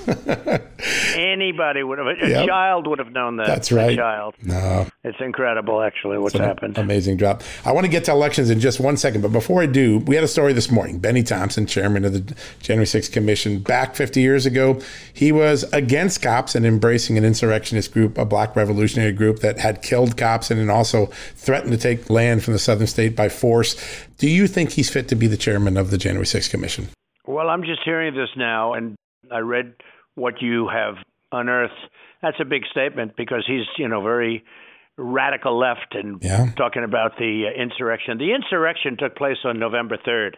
Anybody 1.15 1.83
would 1.83 1.97
have, 1.97 2.07
a 2.07 2.29
Yep. 2.29 2.47
child 2.47 2.87
would 2.87 2.99
have 2.99 3.11
known 3.11 3.37
that. 3.37 3.47
That's 3.47 3.71
right. 3.71 3.93
A 3.93 3.95
child. 3.95 4.35
no. 4.43 4.87
It's 5.03 5.17
incredible, 5.21 5.81
actually, 5.81 6.17
what's 6.17 6.37
happened. 6.37 6.77
Amazing 6.77 7.17
job. 7.17 7.41
I 7.65 7.71
want 7.71 7.85
to 7.85 7.89
get 7.91 8.03
to 8.05 8.11
elections 8.11 8.49
in 8.49 8.59
just 8.59 8.79
one 8.79 8.97
second, 8.97 9.21
but 9.21 9.31
before 9.31 9.61
I 9.61 9.65
do, 9.65 9.99
we 9.99 10.15
had 10.15 10.23
a 10.23 10.27
story 10.27 10.53
this 10.53 10.69
morning. 10.69 10.99
Bennie 10.99 11.23
Thompson, 11.23 11.65
chairman 11.65 12.05
of 12.05 12.13
the 12.13 12.35
January 12.61 12.85
6th 12.85 13.11
Commission, 13.11 13.59
back 13.59 13.95
50 13.95 14.19
years 14.21 14.45
ago, 14.45 14.79
he 15.13 15.31
was 15.31 15.63
against 15.73 16.21
cops 16.21 16.53
and 16.53 16.65
embracing 16.65 17.17
an 17.17 17.25
insurrectionist 17.25 17.91
group, 17.93 18.17
a 18.17 18.25
black 18.25 18.55
revolutionary 18.55 19.13
group 19.13 19.39
that 19.39 19.57
had 19.59 19.81
killed 19.81 20.17
cops 20.17 20.51
and 20.51 20.69
also 20.69 21.07
threatened 21.35 21.71
to 21.71 21.77
take 21.77 22.09
land 22.09 22.43
from 22.43 22.53
the 22.53 22.59
southern 22.59 22.87
state 22.87 23.15
by 23.15 23.29
force. 23.29 23.75
Do 24.17 24.29
you 24.29 24.47
think 24.47 24.71
he's 24.71 24.89
fit 24.89 25.07
to 25.07 25.15
be 25.15 25.27
the 25.27 25.37
chairman 25.37 25.77
of 25.79 25.91
the 25.91 25.97
January 25.97 26.25
6th 26.25 26.49
Commission? 26.49 26.89
Well, 27.25 27.49
I'm 27.49 27.63
just 27.63 27.81
hearing 27.85 28.15
this 28.15 28.29
now, 28.35 28.73
and 28.73 28.95
I 29.31 29.39
read 29.39 29.73
what 30.15 30.41
you 30.41 30.67
have 30.67 30.95
unearthed. 31.31 31.73
That's 32.21 32.37
a 32.39 32.45
big 32.45 32.63
statement 32.71 33.15
because 33.15 33.43
he's, 33.47 33.65
you 33.77 33.87
know, 33.87 34.01
very 34.01 34.43
radical 34.97 35.57
left 35.57 35.93
and 35.95 36.21
Yeah. 36.23 36.47
talking 36.57 36.83
about 36.83 37.17
the 37.17 37.45
uh, 37.47 37.61
insurrection. 37.61 38.17
The 38.17 38.33
insurrection 38.33 38.97
took 38.97 39.15
place 39.15 39.37
on 39.45 39.59
November 39.59 39.97
3rd. 39.97 40.35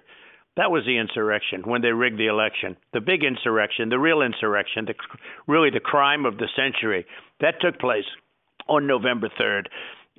That 0.58 0.69
was 0.69 0.84
the 0.86 0.97
insurrection 0.97 1.62
when 1.63 1.82
they 1.82 1.91
rigged 1.93 2.19
the 2.19 2.27
election. 2.27 2.75
The 2.93 2.99
big 2.99 3.23
insurrection, 3.23 3.89
the 3.89 3.97
real 3.97 4.21
insurrection, 4.21 4.86
the, 4.86 4.93
really 5.47 5.69
the 5.69 5.80
crime 5.80 6.25
of 6.25 6.38
the 6.38 6.49
century. 6.56 7.06
That 7.39 7.56
took 7.62 7.80
place 7.80 8.04
on 8.67 8.86
November 8.86 9.30
3rd, 9.39 9.67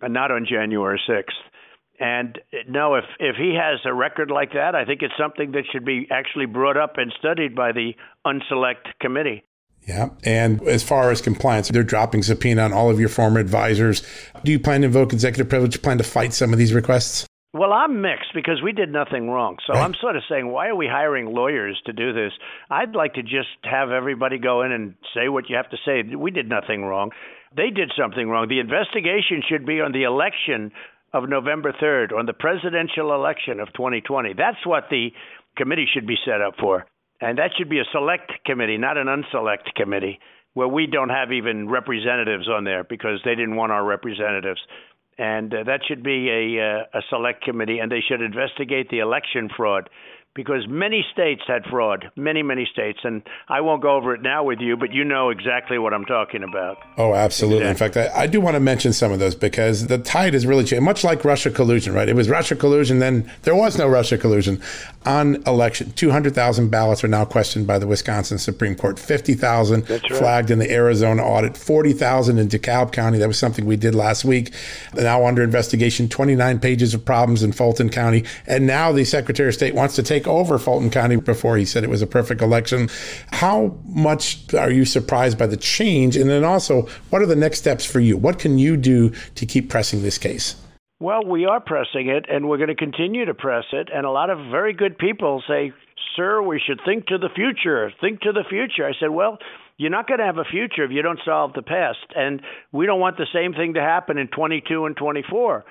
and 0.01 0.13
not 0.15 0.31
on 0.33 0.47
January 0.49 1.01
6th. 1.09 1.39
And 2.03 2.37
no, 2.69 2.97
if 2.97 3.05
if 3.21 3.37
he 3.37 3.55
has 3.55 3.79
a 3.85 3.95
record 3.95 4.29
like 4.29 4.55
that, 4.55 4.75
I 4.75 4.85
think 4.85 5.03
it's 5.03 5.15
something 5.17 5.53
that 5.53 5.63
should 5.71 5.85
be 5.85 6.09
actually 6.11 6.47
brought 6.47 6.77
up 6.77 6.95
and 6.97 7.13
studied 7.17 7.55
by 7.55 7.71
the 7.71 7.93
unselect 8.27 8.99
committee. 9.01 9.45
Yeah. 9.87 10.11
And 10.25 10.61
as 10.67 10.83
far 10.83 11.13
as 11.13 11.21
compliance, 11.23 11.69
they're 11.69 11.85
dropping 11.85 12.25
subpoena 12.25 12.63
on 12.63 12.73
all 12.73 12.91
of 12.91 12.99
your 12.99 13.09
former 13.09 13.39
advisors. 13.39 14.03
Do 14.45 14.51
you 14.51 14.59
plan 14.59 14.81
to 14.81 14.89
invoke 14.89 15.13
executive 15.13 15.49
privilege? 15.49 15.81
Plan 15.81 15.99
to 15.99 16.05
fight 16.05 16.35
some 16.35 16.53
of 16.53 16.59
these 16.59 16.75
requests? 16.75 17.25
Well, 17.55 17.73
I'm 17.73 18.01
mixed 18.01 18.33
because 18.35 18.63
we 18.63 18.73
did 18.73 18.91
nothing 18.91 19.29
wrong. 19.29 19.59
So 19.67 19.75
Right. 19.75 19.85
I'm 19.85 19.95
sort 20.01 20.17
of 20.17 20.23
saying, 20.29 20.49
why 20.51 20.69
are 20.69 20.77
we 20.77 20.87
hiring 20.87 21.27
lawyers 21.35 21.81
to 21.87 21.93
do 21.93 22.13
this? 22.13 22.33
I'd 22.71 22.95
like 22.97 23.15
to 23.15 23.23
just 23.23 23.51
have 23.65 23.91
everybody 23.91 24.39
go 24.39 24.63
in 24.63 24.73
and 24.73 24.95
say 25.15 25.29
what 25.29 25.51
you 25.51 25.57
have 25.57 25.69
to 25.71 25.77
say. 25.85 26.03
We 26.17 26.31
did 26.31 26.49
nothing 26.49 26.85
wrong. 26.85 27.11
They 27.55 27.69
did 27.69 27.93
something 27.99 28.29
wrong. 28.29 28.49
The 28.49 28.61
investigation 28.61 29.43
should 29.47 29.67
be 29.67 29.83
on 29.83 29.93
the 29.93 30.05
election 30.05 30.73
of 31.13 31.29
November 31.29 31.73
3rd, 31.73 32.17
on 32.17 32.27
the 32.27 32.33
presidential 32.33 33.15
election 33.15 33.61
of 33.61 33.73
2020. 33.75 34.35
That's 34.35 34.65
what 34.65 34.85
the 34.91 35.09
committee 35.57 35.87
should 35.93 36.07
be 36.07 36.17
set 36.25 36.41
up 36.41 36.55
for. 36.59 36.87
And 37.21 37.39
that 37.39 37.51
should 37.57 37.69
be 37.69 37.79
a 37.79 37.85
select 37.93 38.33
committee, 38.45 38.79
not 38.79 38.97
an 38.97 39.07
unselect 39.07 39.75
committee, 39.77 40.19
where 40.55 40.69
we 40.69 40.87
don't 40.87 41.11
have 41.11 41.33
even 41.33 41.69
representatives 41.69 42.49
on 42.49 42.65
there 42.65 42.85
because 42.85 43.21
they 43.25 43.35
didn't 43.35 43.57
want 43.57 43.73
our 43.73 43.85
representatives 43.85 44.61
and 45.19 45.53
uh, 45.53 45.65
that 45.65 45.81
should 45.87 46.03
be 46.03 46.29
a 46.31 46.61
uh, 46.61 46.99
a 46.99 47.03
select 47.11 47.43
committee, 47.45 47.79
and 47.79 47.91
they 47.91 48.01
should 48.01 48.23
investigate 48.23 48.89
the 48.91 49.01
election 49.01 49.49
fraud 49.55 49.91
because 50.35 50.67
many 50.67 51.05
states 51.13 51.43
had 51.47 51.65
fraud, 51.67 52.11
many, 52.17 52.43
many 52.43 52.67
states. 52.73 53.01
And 53.05 53.23
I 53.49 53.61
won't 53.61 53.83
go 53.83 53.97
over 53.97 54.15
it 54.15 54.23
now 54.23 54.43
with 54.45 54.61
you, 54.61 54.77
but 54.77 54.93
you 54.93 55.05
know 55.05 55.29
exactly 55.29 55.79
what 55.79 55.93
I'm 55.93 56.07
talking 56.07 56.43
about. 56.43 56.79
Oh, 56.97 57.15
absolutely. 57.15 57.69
Exactly. 57.69 58.01
In 58.01 58.07
fact, 58.07 58.17
I, 58.17 58.23
I, 58.23 58.27
do 58.27 58.41
want 58.41 58.55
to 58.55 58.61
mention 58.61 58.95
some 58.95 59.13
of 59.13 59.19
those 59.19 59.35
because 59.35 59.89
the 59.89 59.99
tide 59.99 60.35
is 60.35 60.47
really 60.47 60.65
changed, 60.65 60.85
much 60.85 61.05
like 61.05 61.25
Russia 61.25 61.51
collusion, 61.51 61.93
right? 61.93 62.09
It 62.09 62.17
was 62.17 62.31
Russia 62.31 62.57
collusion, 62.57 62.99
then 62.99 63.31
there 63.43 63.55
was 63.55 63.77
no 63.77 63.87
Russia 63.87 64.17
collusion. 64.17 64.63
On 65.05 65.43
election, 65.47 65.93
200,000 65.93 66.71
ballots 66.71 67.05
are 67.05 67.09
now 67.09 67.25
questioned 67.25 67.67
by 67.67 67.79
the 67.79 67.87
Wisconsin 67.87 68.39
Supreme 68.39 68.75
Court, 68.75 68.99
50,000 68.99 69.91
right. 69.91 70.01
flagged 70.13 70.51
in 70.51 70.59
the 70.59 70.71
Arizona 70.71 71.23
audit, 71.23 71.57
40,000 71.57 72.39
in 72.39 72.49
DeKalb 72.49 72.93
County. 72.93 73.19
That 73.19 73.29
was 73.29 73.39
something 73.39 73.67
we 73.67 73.77
did 73.77 73.95
last 73.95 74.25
week. 74.25 74.55
Now 74.95 75.27
under 75.27 75.43
investigation, 75.43 76.09
29 76.09 76.61
pages 76.61 76.95
of 76.95 77.05
problems 77.05 77.43
in 77.43 77.53
Fulton 77.53 77.91
County. 77.91 78.25
And 78.47 78.67
now 78.67 78.93
the 78.93 79.05
Secretary 79.05 79.49
of 79.49 79.55
State 79.55 79.75
wants 79.75 79.95
to 79.97 80.03
take 80.03 80.22
take 80.23 80.29
over 80.29 80.59
Fulton 80.59 80.91
County 80.91 81.17
before 81.17 81.57
he 81.57 81.65
said 81.65 81.85
it 81.85 81.91
was 81.91 82.03
a 82.03 82.07
perfect 82.07 82.41
election. 82.41 82.89
How 83.33 83.77
much 83.85 84.53
are 84.55 84.71
you 84.71 84.85
surprised 84.85 85.39
by 85.39 85.47
the 85.47 85.57
change? 85.57 86.17
And 86.17 86.31
then 86.31 86.45
also, 86.45 86.89
what 87.11 87.23
are 87.23 87.27
the 87.27 87.37
next 87.37 87.59
steps 87.59 87.85
for 87.85 88.01
you? 88.01 88.17
What 88.17 88.39
can 88.39 88.59
you 88.59 88.77
do 88.77 89.11
to 89.11 89.47
keep 89.47 89.69
pressing 89.69 90.03
this 90.03 90.19
case? 90.19 90.57
Well, 91.01 91.25
we 91.25 91.47
are 91.47 91.59
pressing 91.59 92.09
it, 92.09 92.27
and 92.29 92.49
we're 92.49 92.59
going 92.59 92.69
to 92.69 92.77
continue 92.77 93.25
to 93.25 93.35
press 93.35 93.65
it. 93.73 93.89
And 93.93 94.07
a 94.07 94.11
lot 94.11 94.31
of 94.31 94.39
very 94.51 94.73
good 94.73 94.97
people 94.99 95.43
say, 95.49 95.73
Sir, 96.15 96.43
we 96.43 96.61
should 96.65 96.81
think 96.85 97.07
to 97.07 97.19
the 97.19 97.31
future. 97.35 97.91
Think 98.01 98.21
to 98.21 98.33
the 98.33 98.45
future. 98.49 98.87
I 98.87 98.93
said, 99.01 99.11
Well, 99.11 99.39
you're 99.79 99.91
not 99.91 100.07
going 100.07 100.21
to 100.21 100.27
have 100.27 100.39
a 100.39 100.45
future 100.45 100.85
if 100.85 100.93
you 100.93 101.03
don't 101.03 101.19
solve 101.25 101.55
the 101.55 101.63
past. 101.63 102.07
And 102.15 102.43
we 102.71 102.87
don't 102.87 103.01
want 103.01 103.17
the 103.17 103.27
same 103.33 103.53
thing 103.55 103.75
to 103.75 103.81
happen 103.81 104.19
in 104.19 104.29
22 104.29 104.85
and 104.87 104.97
24. 104.97 105.65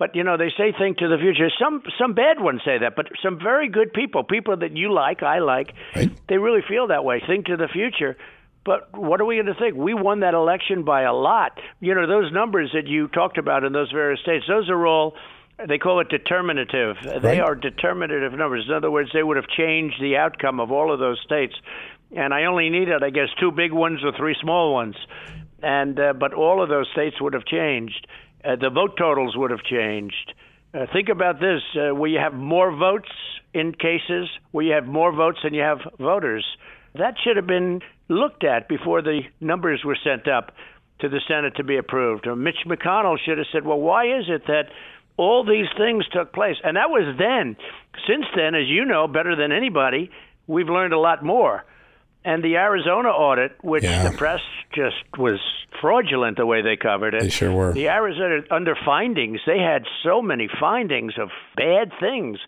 But 0.00 0.16
you 0.16 0.24
know, 0.24 0.38
they 0.38 0.48
say 0.56 0.72
think 0.76 0.96
to 0.98 1.08
the 1.08 1.18
future. 1.18 1.50
Some 1.62 1.82
some 1.98 2.14
bad 2.14 2.40
ones 2.40 2.62
say 2.64 2.78
that, 2.78 2.96
but 2.96 3.08
some 3.22 3.38
very 3.38 3.68
good 3.68 3.92
people, 3.92 4.24
people 4.24 4.56
that 4.56 4.74
you 4.74 4.90
like, 4.90 5.22
I 5.22 5.40
like, 5.40 5.74
right. 5.94 6.10
they 6.26 6.38
really 6.38 6.62
feel 6.66 6.86
that 6.86 7.04
way. 7.04 7.22
Think 7.24 7.46
to 7.46 7.58
the 7.58 7.68
future. 7.68 8.16
But 8.64 8.98
what 8.98 9.20
are 9.20 9.26
we 9.26 9.36
going 9.36 9.46
to 9.46 9.54
think? 9.54 9.76
We 9.76 9.92
won 9.92 10.20
that 10.20 10.32
election 10.32 10.84
by 10.84 11.02
a 11.02 11.12
lot. 11.12 11.60
You 11.80 11.94
know, 11.94 12.06
those 12.06 12.32
numbers 12.32 12.70
that 12.72 12.86
you 12.86 13.08
talked 13.08 13.36
about 13.36 13.62
in 13.62 13.74
those 13.74 13.92
various 13.92 14.20
states, 14.20 14.46
those 14.48 14.70
are 14.70 14.86
all 14.86 15.16
they 15.68 15.76
call 15.76 16.00
it 16.00 16.08
determinative. 16.08 16.96
Right. 17.04 17.20
They 17.20 17.40
are 17.40 17.54
determinative 17.54 18.32
numbers. 18.32 18.64
In 18.68 18.74
other 18.74 18.90
words, 18.90 19.10
they 19.12 19.22
would 19.22 19.36
have 19.36 19.48
changed 19.48 19.96
the 20.00 20.16
outcome 20.16 20.60
of 20.60 20.72
all 20.72 20.94
of 20.94 20.98
those 20.98 21.20
states. 21.22 21.54
And 22.16 22.32
I 22.32 22.44
only 22.44 22.70
needed, 22.70 23.02
I 23.02 23.10
guess, 23.10 23.28
two 23.38 23.50
big 23.50 23.70
ones 23.70 24.00
or 24.02 24.12
three 24.16 24.34
small 24.40 24.72
ones. 24.72 24.96
And 25.62 26.00
uh, 26.00 26.14
but 26.14 26.32
all 26.32 26.62
of 26.62 26.70
those 26.70 26.88
states 26.90 27.20
would 27.20 27.34
have 27.34 27.44
changed 27.44 28.06
uh, 28.44 28.56
the 28.56 28.70
vote 28.70 28.96
totals 28.98 29.36
would 29.36 29.50
have 29.50 29.62
changed. 29.62 30.34
Uh, 30.72 30.86
think 30.92 31.08
about 31.08 31.40
this: 31.40 31.62
uh, 31.74 31.94
where 31.94 32.10
you 32.10 32.18
have 32.18 32.34
more 32.34 32.74
votes 32.74 33.08
in 33.52 33.72
cases, 33.72 34.28
where 34.52 34.64
you 34.64 34.72
have 34.72 34.86
more 34.86 35.12
votes 35.12 35.38
than 35.42 35.54
you 35.54 35.62
have 35.62 35.78
voters. 35.98 36.44
That 36.94 37.14
should 37.22 37.36
have 37.36 37.46
been 37.46 37.80
looked 38.08 38.44
at 38.44 38.68
before 38.68 39.02
the 39.02 39.20
numbers 39.40 39.82
were 39.84 39.98
sent 40.02 40.28
up 40.28 40.52
to 41.00 41.08
the 41.08 41.20
Senate 41.26 41.54
to 41.56 41.64
be 41.64 41.76
approved. 41.76 42.26
Or 42.26 42.36
Mitch 42.36 42.58
McConnell 42.66 43.18
should 43.18 43.38
have 43.38 43.46
said, 43.52 43.64
"Well, 43.64 43.80
why 43.80 44.18
is 44.18 44.24
it 44.28 44.46
that 44.46 44.68
all 45.16 45.44
these 45.44 45.68
things 45.76 46.06
took 46.08 46.32
place?" 46.32 46.56
And 46.62 46.76
that 46.76 46.90
was 46.90 47.16
then. 47.18 47.56
Since 48.06 48.26
then, 48.36 48.54
as 48.54 48.68
you 48.68 48.84
know 48.84 49.08
better 49.08 49.34
than 49.36 49.52
anybody, 49.52 50.10
we've 50.46 50.68
learned 50.68 50.92
a 50.92 50.98
lot 50.98 51.24
more 51.24 51.64
and 52.24 52.42
the 52.42 52.56
Arizona 52.56 53.08
audit, 53.08 53.52
which 53.62 53.84
yeah. 53.84 54.08
the 54.08 54.16
press 54.16 54.40
just 54.74 54.96
was 55.18 55.40
fraudulent 55.80 56.36
the 56.36 56.46
way 56.46 56.62
they 56.62 56.76
covered 56.76 57.14
it. 57.14 57.22
They 57.22 57.30
sure 57.30 57.52
were. 57.52 57.72
The 57.72 57.88
Arizona 57.88 58.42
under 58.50 58.76
findings, 58.84 59.40
they 59.46 59.58
had 59.58 59.84
so 60.04 60.20
many 60.20 60.48
findings 60.60 61.14
of 61.18 61.30
bad 61.56 61.92
things. 61.98 62.38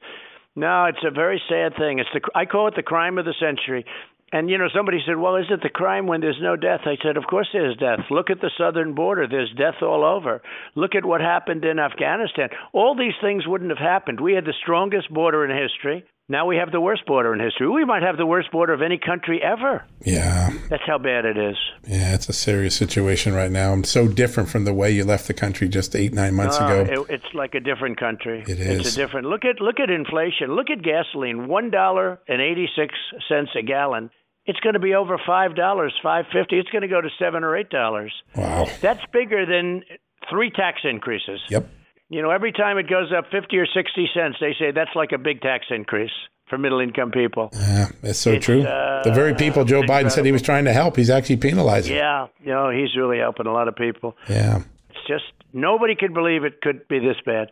No, 0.55 0.85
it's 0.85 1.05
a 1.05 1.11
very 1.11 1.41
sad 1.49 1.77
thing. 1.77 1.99
It's 1.99 2.11
the 2.13 2.21
I 2.35 2.45
call 2.45 2.69
it 2.69 2.75
the 2.77 2.83
crime 2.83 3.19
of 3.19 3.25
the 3.25 3.35
century. 3.41 3.87
And 4.35 4.49
you 4.49 4.57
know, 4.57 4.69
somebody 4.75 4.99
said, 5.07 5.17
"Well, 5.17 5.37
is 5.37 5.47
it 5.51 5.61
the 5.63 5.69
crime 5.69 6.07
when 6.07 6.21
there's 6.21 6.41
no 6.41 6.57
death?" 6.57 6.81
I 6.85 6.97
said, 7.03 7.17
"Of 7.17 7.27
course 7.27 7.49
there's 7.53 7.77
death. 7.77 8.01
Look 8.11 8.31
at 8.31 8.41
the 8.41 8.51
southern 8.57 8.95
border. 8.95 9.27
There's 9.27 9.53
death 9.53 9.83
all 9.83 10.05
over. 10.05 10.43
Look 10.75 10.95
at 10.95 11.05
what 11.05 11.21
happened 11.21 11.65
in 11.65 11.79
Afghanistan. 11.79 12.49
All 12.73 12.95
these 12.95 13.17
things 13.21 13.47
wouldn't 13.47 13.71
have 13.71 13.79
happened. 13.79 14.21
We 14.21 14.35
had 14.35 14.45
the 14.45 14.55
strongest 14.63 15.13
border 15.13 15.45
in 15.45 15.57
history. 15.57 16.05
Now 16.33 16.47
we 16.47 16.57
have 16.57 16.73
the 16.73 16.81
worst 16.81 17.05
border 17.05 17.35
in 17.35 17.41
history. 17.41 17.69
We 17.69 17.85
might 17.85 18.03
have 18.03 18.17
the 18.17 18.25
worst 18.25 18.51
border 18.51 18.73
of 18.73 18.81
any 18.81 18.97
country 18.97 19.43
ever. 19.43 19.85
Yeah. 20.03 20.49
That's 20.71 20.83
how 20.87 20.97
bad 20.97 21.27
it 21.27 21.37
is. 21.37 21.57
Yeah, 21.87 22.15
it's 22.15 22.27
a 22.27 22.33
serious 22.33 22.75
situation 22.75 23.35
right 23.35 23.51
now. 23.51 23.75
I'm 23.75 23.85
so 23.85 24.09
different 24.09 24.49
from 24.49 24.65
the 24.65 24.73
way 24.73 24.91
you 24.91 25.05
left 25.05 25.27
the 25.27 25.35
country 25.35 25.69
just 25.69 25.95
eight, 25.95 26.15
nine 26.15 26.35
months 26.35 26.59
uh, 26.59 26.65
ago. 26.65 27.03
It, 27.03 27.17
it's 27.17 27.35
like 27.35 27.55
a 27.55 27.61
different 27.61 28.01
country. 28.01 28.45
It 28.49 28.59
is. 28.59 28.81
It's 28.81 28.97
a 28.97 28.97
different. 28.97 29.27
Look 29.27 29.45
at 29.45 29.61
look 29.61 29.79
at 29.79 29.91
inflation. 29.91 30.57
Look 30.57 30.71
at 30.71 30.83
gasoline. 30.83 31.49
One 31.49 31.71
dollar 31.71 32.19
and 32.27 32.41
eighty 32.41 32.67
six 32.75 32.95
cents 33.29 33.51
a 33.55 33.63
gallon. 33.63 34.09
It's 34.47 34.61
going 34.61 34.73
to 34.73 34.81
be 34.81 34.95
over 34.95 35.21
five 35.27 35.55
dollars, 35.55 35.93
five 36.03 36.25
fifty. 36.33 36.59
It's 36.59 36.71
going 36.71 36.81
to 36.81 36.89
go 36.89 37.03
to 37.03 37.11
seven 37.19 37.45
or 37.45 37.59
eight 37.59 37.69
dollars. 37.69 38.15
Wow. 38.35 38.71
That's 38.81 39.05
bigger 39.13 39.45
than 39.45 39.83
three 40.31 40.51
tax 40.51 40.81
increases. 40.85 41.43
Yep. 41.51 41.69
You 42.13 42.21
know, 42.21 42.31
every 42.31 42.53
time 42.53 42.77
it 42.77 42.91
goes 42.91 43.11
up 43.17 43.25
50 43.33 43.57
or 43.57 43.65
60 43.65 44.11
cents, 44.13 44.37
they 44.39 44.55
say 44.59 44.71
that's 44.71 44.95
like 44.95 45.13
a 45.13 45.19
big 45.19 45.41
tax 45.41 45.65
increase 45.71 46.13
for 46.47 46.59
middle 46.59 46.79
income 46.79 47.11
people. 47.11 47.49
Yeah, 47.55 47.87
that's 48.03 48.19
so 48.19 48.33
it's, 48.33 48.45
true. 48.45 48.63
Uh, 48.63 49.03
the 49.03 49.13
very 49.13 49.35
people 49.35 49.65
Joe 49.65 49.81
Biden 49.81 50.13
said 50.13 50.27
he 50.27 50.31
was 50.31 50.43
trying 50.43 50.67
to 50.67 50.75
help, 50.75 50.97
he's 50.97 51.09
actually 51.09 51.39
penalizing. 51.39 51.97
Yeah, 51.97 52.27
you 52.45 52.53
know, 52.53 52.69
he's 52.69 52.95
really 52.95 53.17
helping 53.17 53.47
a 53.47 53.53
lot 53.53 53.67
of 53.67 53.77
people. 53.77 54.15
Yeah. 54.29 54.63
It's 54.91 55.07
just 55.09 55.25
nobody 55.55 55.95
could 55.99 56.13
believe 56.13 56.45
it 56.45 56.61
could 56.61 56.87
be 56.87 56.99
this 56.99 57.17
bad. 57.25 57.49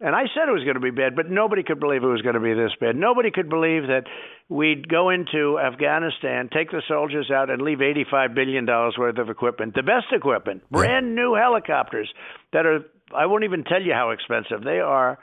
And 0.00 0.16
I 0.16 0.22
said 0.34 0.48
it 0.48 0.52
was 0.52 0.64
going 0.64 0.74
to 0.74 0.80
be 0.80 0.90
bad, 0.90 1.14
but 1.14 1.30
nobody 1.30 1.62
could 1.62 1.78
believe 1.78 2.02
it 2.02 2.06
was 2.06 2.22
going 2.22 2.34
to 2.34 2.40
be 2.40 2.54
this 2.54 2.72
bad. 2.80 2.96
Nobody 2.96 3.30
could 3.30 3.50
believe 3.50 3.82
that 3.88 4.04
we'd 4.48 4.88
go 4.88 5.10
into 5.10 5.60
Afghanistan, 5.60 6.48
take 6.50 6.70
the 6.70 6.82
soldiers 6.88 7.30
out, 7.30 7.50
and 7.50 7.60
leave 7.60 7.78
$85 7.78 8.34
billion 8.34 8.66
worth 8.66 9.18
of 9.18 9.28
equipment, 9.28 9.74
the 9.74 9.82
best 9.82 10.06
equipment, 10.10 10.62
brand 10.70 11.14
new 11.14 11.34
helicopters 11.34 12.10
that 12.54 12.64
are 12.64 12.80
I 13.14 13.26
won't 13.26 13.44
even 13.44 13.64
tell 13.64 13.82
you 13.82 13.92
how 13.92 14.10
expensive 14.10 14.64
they 14.64 14.80
are. 14.80 15.18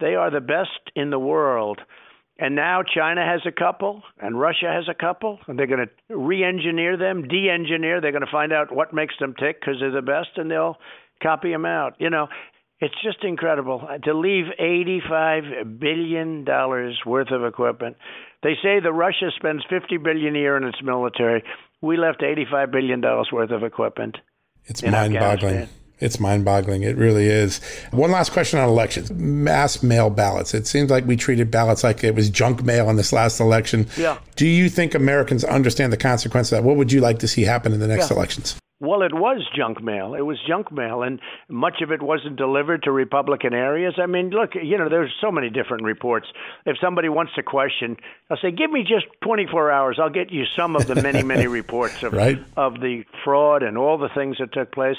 They 0.00 0.14
are 0.14 0.30
the 0.30 0.40
best 0.40 0.92
in 0.94 1.10
the 1.10 1.18
world. 1.18 1.80
And 2.38 2.54
now 2.54 2.82
China 2.82 3.24
has 3.24 3.40
a 3.46 3.50
couple, 3.50 4.02
and 4.18 4.38
Russia 4.38 4.70
has 4.72 4.84
a 4.88 4.94
couple, 4.94 5.40
and 5.48 5.58
they're 5.58 5.66
going 5.66 5.88
to 5.88 6.16
re-engineer 6.16 6.96
them, 6.96 7.26
de-engineer. 7.26 8.00
They're 8.00 8.12
going 8.12 8.24
to 8.24 8.30
find 8.30 8.52
out 8.52 8.72
what 8.72 8.94
makes 8.94 9.14
them 9.18 9.34
tick 9.34 9.60
because 9.60 9.80
they're 9.80 9.90
the 9.90 10.02
best, 10.02 10.36
and 10.36 10.48
they'll 10.48 10.76
copy 11.20 11.50
them 11.50 11.66
out. 11.66 11.94
You 11.98 12.10
know, 12.10 12.28
it's 12.80 12.94
just 13.02 13.24
incredible 13.24 13.84
uh, 13.88 13.98
to 13.98 14.14
leave 14.14 14.44
85 14.56 15.80
billion 15.80 16.44
dollars 16.44 17.00
worth 17.04 17.32
of 17.32 17.44
equipment. 17.44 17.96
They 18.44 18.54
say 18.62 18.78
that 18.78 18.92
Russia 18.92 19.30
spends 19.34 19.64
50 19.68 19.96
billion 19.96 20.36
a 20.36 20.38
year 20.38 20.56
in 20.56 20.62
its 20.62 20.78
military. 20.80 21.42
We 21.82 21.96
left 21.96 22.22
85 22.22 22.70
billion 22.70 23.00
dollars 23.00 23.30
worth 23.32 23.50
of 23.50 23.64
equipment. 23.64 24.16
It's 24.64 24.82
mind-boggling. 24.82 25.68
It's 26.00 26.20
mind 26.20 26.44
boggling. 26.44 26.82
It 26.82 26.96
really 26.96 27.26
is. 27.26 27.60
One 27.90 28.10
last 28.10 28.32
question 28.32 28.58
on 28.58 28.68
elections 28.68 29.10
mass 29.10 29.82
mail 29.82 30.10
ballots. 30.10 30.54
It 30.54 30.66
seems 30.66 30.90
like 30.90 31.06
we 31.06 31.16
treated 31.16 31.50
ballots 31.50 31.82
like 31.82 32.04
it 32.04 32.14
was 32.14 32.30
junk 32.30 32.64
mail 32.64 32.88
in 32.88 32.96
this 32.96 33.12
last 33.12 33.40
election. 33.40 33.86
Yeah. 33.96 34.18
Do 34.36 34.46
you 34.46 34.68
think 34.68 34.94
Americans 34.94 35.44
understand 35.44 35.92
the 35.92 35.96
consequence 35.96 36.52
of 36.52 36.58
that? 36.58 36.64
What 36.64 36.76
would 36.76 36.92
you 36.92 37.00
like 37.00 37.18
to 37.20 37.28
see 37.28 37.42
happen 37.42 37.72
in 37.72 37.80
the 37.80 37.88
next 37.88 38.10
yeah. 38.10 38.16
elections? 38.16 38.58
Well, 38.80 39.02
it 39.02 39.12
was 39.12 39.44
junk 39.56 39.82
mail. 39.82 40.14
It 40.14 40.20
was 40.20 40.38
junk 40.46 40.70
mail, 40.70 41.02
and 41.02 41.18
much 41.48 41.82
of 41.82 41.90
it 41.90 42.00
wasn't 42.00 42.36
delivered 42.36 42.84
to 42.84 42.92
Republican 42.92 43.52
areas. 43.52 43.94
I 44.00 44.06
mean, 44.06 44.30
look, 44.30 44.50
you 44.54 44.78
know, 44.78 44.88
there's 44.88 45.12
so 45.20 45.32
many 45.32 45.50
different 45.50 45.82
reports. 45.82 46.28
If 46.64 46.76
somebody 46.80 47.08
wants 47.08 47.32
to 47.34 47.42
question, 47.42 47.96
I'll 48.30 48.36
say, 48.40 48.52
give 48.52 48.70
me 48.70 48.82
just 48.82 49.06
24 49.24 49.72
hours. 49.72 49.98
I'll 50.00 50.10
get 50.10 50.30
you 50.30 50.44
some 50.56 50.76
of 50.76 50.86
the 50.86 50.94
many, 50.94 51.24
many 51.24 51.46
reports 51.48 52.04
of 52.04 52.12
right. 52.12 52.38
of 52.56 52.74
the 52.74 53.02
fraud 53.24 53.64
and 53.64 53.76
all 53.76 53.98
the 53.98 54.10
things 54.14 54.36
that 54.38 54.52
took 54.52 54.70
place. 54.70 54.96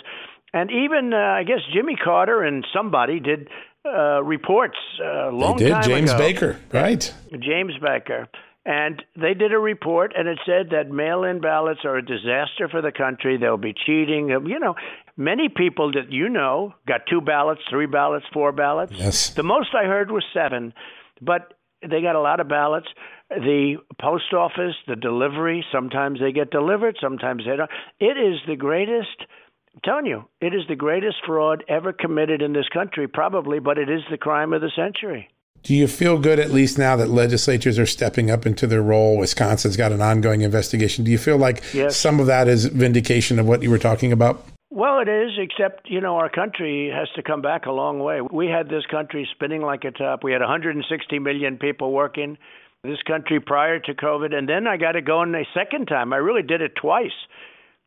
And 0.53 0.71
even 0.71 1.13
uh, 1.13 1.17
I 1.17 1.43
guess 1.43 1.59
Jimmy 1.73 1.95
Carter 1.95 2.43
and 2.43 2.65
somebody 2.73 3.19
did 3.19 3.49
uh, 3.85 4.21
reports 4.23 4.77
a 5.01 5.27
uh, 5.27 5.31
long 5.31 5.57
they 5.57 5.65
did. 5.65 5.73
time 5.73 5.83
James 5.83 6.09
ago. 6.12 6.19
Baker, 6.19 6.59
right? 6.73 7.13
James 7.31 7.73
Baker. 7.81 8.27
And 8.65 9.01
they 9.15 9.33
did 9.33 9.53
a 9.53 9.57
report, 9.57 10.13
and 10.15 10.27
it 10.27 10.38
said 10.45 10.69
that 10.71 10.91
mail-in 10.91 11.39
ballots 11.39 11.79
are 11.85 11.95
a 11.95 12.05
disaster 12.05 12.67
for 12.69 12.81
the 12.81 12.91
country. 12.91 13.38
There'll 13.38 13.57
be 13.57 13.73
cheating. 13.73 14.29
You 14.29 14.59
know, 14.59 14.75
many 15.17 15.49
people 15.49 15.91
that 15.93 16.12
you 16.12 16.29
know 16.29 16.73
got 16.85 17.01
two 17.09 17.21
ballots, 17.21 17.62
three 17.69 17.88
ballots, 17.88 18.25
four 18.33 18.51
ballots. 18.51 18.91
Yes. 18.93 19.29
The 19.29 19.43
most 19.43 19.69
I 19.73 19.85
heard 19.85 20.12
was 20.12 20.23
seven, 20.33 20.73
but 21.21 21.53
they 21.81 22.01
got 22.01 22.15
a 22.15 22.21
lot 22.21 22.39
of 22.39 22.49
ballots. 22.49 22.88
The 23.29 23.77
post 23.99 24.33
office, 24.33 24.75
the 24.88 24.95
delivery, 24.95 25.65
sometimes 25.71 26.19
they 26.19 26.31
get 26.31 26.51
delivered, 26.51 26.97
sometimes 26.99 27.45
they 27.45 27.55
don't. 27.55 27.71
It 27.99 28.17
is 28.17 28.39
the 28.45 28.55
greatest 28.55 29.25
I'm 29.73 29.82
telling 29.84 30.05
you, 30.05 30.25
it 30.41 30.53
is 30.53 30.63
the 30.67 30.75
greatest 30.75 31.17
fraud 31.25 31.63
ever 31.67 31.93
committed 31.93 32.41
in 32.41 32.53
this 32.53 32.67
country, 32.73 33.08
probably, 33.08 33.60
but 33.60 33.77
it 33.77 33.89
is 33.89 34.01
the 34.10 34.17
crime 34.17 34.53
of 34.53 34.62
the 34.62 34.71
century. 34.75 35.29
Do 35.62 35.75
you 35.75 35.88
feel 35.88 36.17
good 36.17 36.39
at 36.39 36.51
least 36.51 36.77
now 36.77 36.95
that 36.95 37.10
legislatures 37.10 37.77
are 37.77 37.86
stepping 37.86 38.32
up 38.32 38.45
into 38.45 38.65
their 38.65 38.82
role? 38.82 39.17
Wisconsin's 39.17 39.75
got 39.75 39.91
an 39.91 40.01
ongoing 40.01 40.41
investigation. 40.41 41.03
Do 41.03 41.12
you 41.12 41.17
feel 41.17 41.38
like 41.38 41.62
yes. 41.73 41.97
some 41.97 42.19
of 42.19 42.27
that 42.27 42.47
is 42.47 42.65
vindication 42.65 43.39
of 43.39 43.45
what 43.45 43.62
you 43.62 43.69
were 43.69 43.77
talking 43.77 44.12
about? 44.12 44.45
Well, 44.71 44.99
it 44.99 45.10
is, 45.10 45.32
except, 45.38 45.89
you 45.89 45.99
know, 45.99 46.15
our 46.15 46.29
country 46.29 46.91
has 46.93 47.10
to 47.15 47.23
come 47.23 47.41
back 47.41 47.65
a 47.65 47.71
long 47.71 47.99
way. 47.99 48.21
We 48.21 48.47
had 48.47 48.69
this 48.69 48.86
country 48.86 49.27
spinning 49.34 49.62
like 49.62 49.84
a 49.84 49.91
top. 49.91 50.23
We 50.23 50.32
had 50.32 50.41
160 50.41 51.19
million 51.19 51.58
people 51.58 51.91
working. 51.91 52.38
this 52.84 53.01
country 53.05 53.41
prior 53.41 53.79
to 53.79 53.93
COVID, 53.93 54.34
and 54.34 54.47
then 54.47 54.67
I 54.67 54.77
got 54.77 54.93
to 54.93 55.01
go 55.01 55.21
in 55.23 55.36
a 55.36 55.43
second 55.53 55.88
time. 55.88 56.13
I 56.13 56.17
really 56.17 56.43
did 56.43 56.62
it 56.62 56.75
twice, 56.75 57.12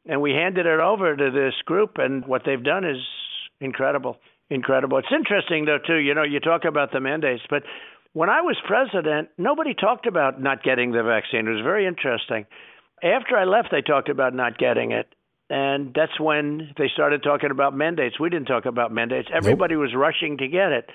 and 0.07 0.21
we 0.21 0.33
handed 0.33 0.67
it 0.67 0.81
over 0.81 1.17
to 1.17 1.31
this 1.31 1.55
group, 1.65 1.99
and 1.99 2.27
what 2.27 2.43
they've 2.45 2.63
done 2.63 2.85
is 2.85 2.99
incredible, 3.61 4.19
incredible. 4.51 4.99
It's 4.99 5.13
interesting 5.15 5.65
though 5.65 5.79
too. 5.85 5.97
You 5.97 6.15
know, 6.15 6.25
you 6.25 6.41
talk 6.41 6.65
about 6.65 6.93
the 6.93 7.01
mandates, 7.01 7.43
but 7.49 7.63
when 8.13 8.29
I 8.29 8.43
was 8.43 8.57
president, 8.67 9.31
nobody 9.39 9.75
talked 9.75 10.07
about 10.07 10.41
not 10.41 10.63
getting 10.63 10.93
the 10.93 11.03
vaccine. 11.03 11.47
It 11.47 11.51
was 11.51 11.63
very 11.63 11.87
interesting. 11.87 12.47
After 13.03 13.37
I 13.37 13.45
left, 13.45 13.69
they 13.71 13.81
talked 13.81 14.09
about 14.09 14.35
not 14.35 14.59
getting 14.59 14.93
it. 14.93 15.09
And 15.49 15.93
that's 15.95 16.19
when 16.19 16.73
they 16.79 16.89
started 16.93 17.23
talking 17.23 17.51
about 17.51 17.75
mandates. 17.75 18.19
We 18.19 18.31
didn't 18.31 18.47
talk 18.47 18.65
about 18.65 18.93
mandates. 18.93 19.29
Everybody 19.35 19.75
nope. 19.75 19.83
was 19.83 19.95
rushing 19.95 20.39
to 20.39 20.49
get 20.49 20.73
it 20.73 20.89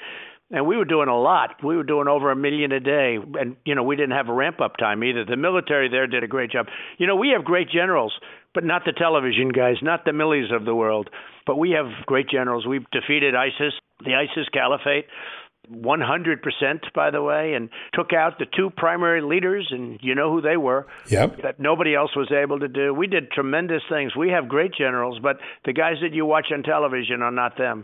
and 0.51 0.65
we 0.65 0.77
were 0.77 0.85
doing 0.85 1.09
a 1.09 1.19
lot. 1.19 1.63
We 1.63 1.75
were 1.75 1.83
doing 1.83 2.07
over 2.07 2.31
a 2.31 2.35
million 2.35 2.71
a 2.71 2.79
day, 2.79 3.17
and 3.39 3.57
you 3.65 3.75
know 3.75 3.83
we 3.83 3.95
didn't 3.95 4.15
have 4.15 4.29
a 4.29 4.33
ramp 4.33 4.61
up 4.61 4.77
time 4.77 5.03
either. 5.03 5.25
The 5.25 5.35
military 5.35 5.89
there 5.89 6.07
did 6.07 6.23
a 6.23 6.27
great 6.27 6.51
job. 6.51 6.67
You 6.97 7.07
know 7.07 7.15
we 7.15 7.29
have 7.35 7.43
great 7.43 7.69
generals, 7.69 8.13
but 8.53 8.63
not 8.63 8.83
the 8.85 8.93
television 8.93 9.49
guys, 9.49 9.75
not 9.81 10.05
the 10.05 10.13
Milleys 10.13 10.51
of 10.51 10.65
the 10.65 10.75
world. 10.75 11.09
But 11.45 11.57
we 11.57 11.71
have 11.71 12.05
great 12.05 12.29
generals. 12.29 12.65
We've 12.65 12.89
defeated 12.91 13.35
ISIS, 13.35 13.73
the 14.03 14.15
ISIS 14.15 14.47
caliphate. 14.53 15.05
100% 15.69 16.39
by 16.95 17.11
the 17.11 17.21
way 17.21 17.53
and 17.53 17.69
took 17.93 18.13
out 18.13 18.39
the 18.39 18.45
two 18.55 18.69
primary 18.69 19.21
leaders 19.21 19.67
and 19.69 19.99
you 20.01 20.15
know 20.15 20.31
who 20.31 20.39
they 20.39 20.55
were 20.55 20.87
yep 21.09 21.41
that 21.43 21.59
nobody 21.59 21.93
else 21.93 22.15
was 22.15 22.31
able 22.31 22.57
to 22.57 22.69
do 22.69 22.93
we 22.93 23.05
did 23.05 23.29
tremendous 23.31 23.81
things 23.89 24.15
we 24.15 24.29
have 24.29 24.47
great 24.47 24.71
generals 24.73 25.19
but 25.21 25.39
the 25.65 25.73
guys 25.73 25.95
that 26.01 26.13
you 26.13 26.25
watch 26.25 26.47
on 26.53 26.63
television 26.63 27.21
are 27.21 27.31
not 27.31 27.57
them 27.57 27.83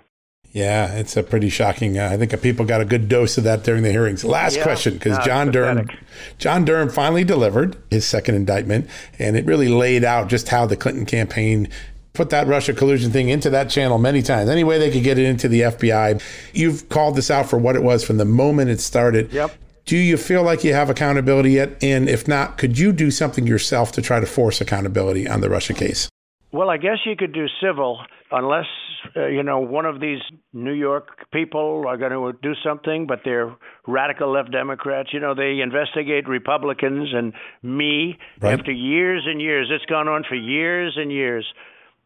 yeah, 0.54 0.94
it's 0.94 1.18
a 1.18 1.24
pretty 1.24 1.50
shocking. 1.50 1.98
Uh, 1.98 2.10
I 2.12 2.18
think 2.18 2.40
people 2.44 2.64
got 2.64 2.80
a 2.80 2.86
good 2.86 3.10
dose 3.10 3.40
of 3.40 3.44
that 3.44 3.64
during 3.64 3.82
the 3.82 3.92
hearings. 3.92 4.24
Last 4.24 4.58
yeah, 4.58 4.64
question, 4.64 4.94
because 4.94 5.18
no, 5.18 5.24
John 5.26 5.52
Durham, 5.52 5.90
John 6.38 6.64
Durham 6.64 6.90
finally 6.90 7.24
delivered 7.24 7.76
his 7.90 8.06
second 8.06 8.36
indictment, 8.36 8.88
and 9.18 9.36
it 9.36 9.46
really 9.46 9.68
laid 9.68 10.04
out 10.04 10.30
just 10.30 10.50
how 10.50 10.68
the 10.68 10.78
Clinton 10.78 11.08
campaign 11.08 11.70
put 12.14 12.30
that 12.30 12.46
Russia 12.46 12.72
collusion 12.72 13.12
thing 13.12 13.30
into 13.30 13.50
that 13.50 13.72
channel 13.72 13.98
many 13.98 14.22
times. 14.22 14.48
Any 14.48 14.64
way 14.64 14.78
they 14.78 14.92
could 14.92 15.02
get 15.02 15.18
it 15.18 15.26
into 15.26 15.48
the 15.48 15.62
FBI. 15.62 16.22
You've 16.54 16.88
called 16.88 17.16
this 17.16 17.32
out 17.32 17.50
for 17.50 17.58
what 17.58 17.76
it 17.76 17.82
was 17.82 18.04
from 18.04 18.18
the 18.18 18.26
moment 18.26 18.70
it 18.70 18.80
started. 18.80 19.34
Yep. 19.34 19.52
Do 19.86 19.98
you 19.98 20.18
feel 20.18 20.44
like 20.44 20.64
you 20.64 20.74
have 20.74 20.92
accountability 20.92 21.54
yet? 21.54 21.84
And 21.84 22.08
if 22.08 22.28
not, 22.28 22.60
could 22.60 22.78
you 22.78 22.94
do 22.94 23.10
something 23.10 23.48
yourself 23.48 23.92
to 23.94 24.04
try 24.04 24.20
to 24.20 24.28
force 24.28 24.62
accountability 24.62 25.28
on 25.28 25.42
the 25.42 25.50
Russia 25.50 25.74
case? 25.74 26.10
Well, 26.52 26.70
I 26.70 26.78
guess 26.78 27.00
you 27.06 27.16
could 27.16 27.34
do 27.34 27.48
civil 27.60 28.00
unless 28.32 28.68
uh, 29.16 29.28
you 29.28 29.44
know 29.44 29.60
one 29.60 29.86
of 29.86 30.00
these 30.00 30.20
New 30.54 30.74
York 30.74 31.30
people 31.32 31.86
are 31.88 31.98
going 31.98 32.12
to 32.12 32.38
do 32.42 32.54
something, 32.64 33.08
but 33.08 33.20
they're 33.24 33.56
radical 33.88 34.34
left 34.34 34.52
Democrats. 34.52 35.10
You 35.14 35.20
know, 35.20 35.36
they 35.36 35.60
investigate 35.62 36.28
Republicans 36.28 37.10
and 37.14 37.34
me 37.62 38.18
right. 38.40 38.60
after 38.60 38.72
years 38.72 39.24
and 39.26 39.42
years. 39.42 39.70
It's 39.72 39.86
gone 39.86 40.08
on 40.08 40.24
for 40.28 40.36
years 40.36 40.94
and 40.98 41.12
years, 41.12 41.46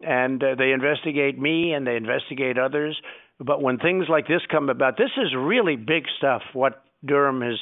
and 0.02 0.44
uh, 0.44 0.56
they 0.58 0.72
investigate 0.72 1.40
me 1.40 1.74
and 1.74 1.86
they 1.86 1.96
investigate 1.96 2.58
others. 2.58 3.00
But 3.40 3.62
when 3.62 3.78
things 3.78 4.06
like 4.10 4.28
this 4.28 4.42
come 4.50 4.70
about, 4.70 4.98
this 4.98 5.12
is 5.18 5.36
really 5.38 5.76
big 5.76 6.06
stuff. 6.18 6.42
What 6.54 6.84
Durham 7.06 7.42
has 7.42 7.60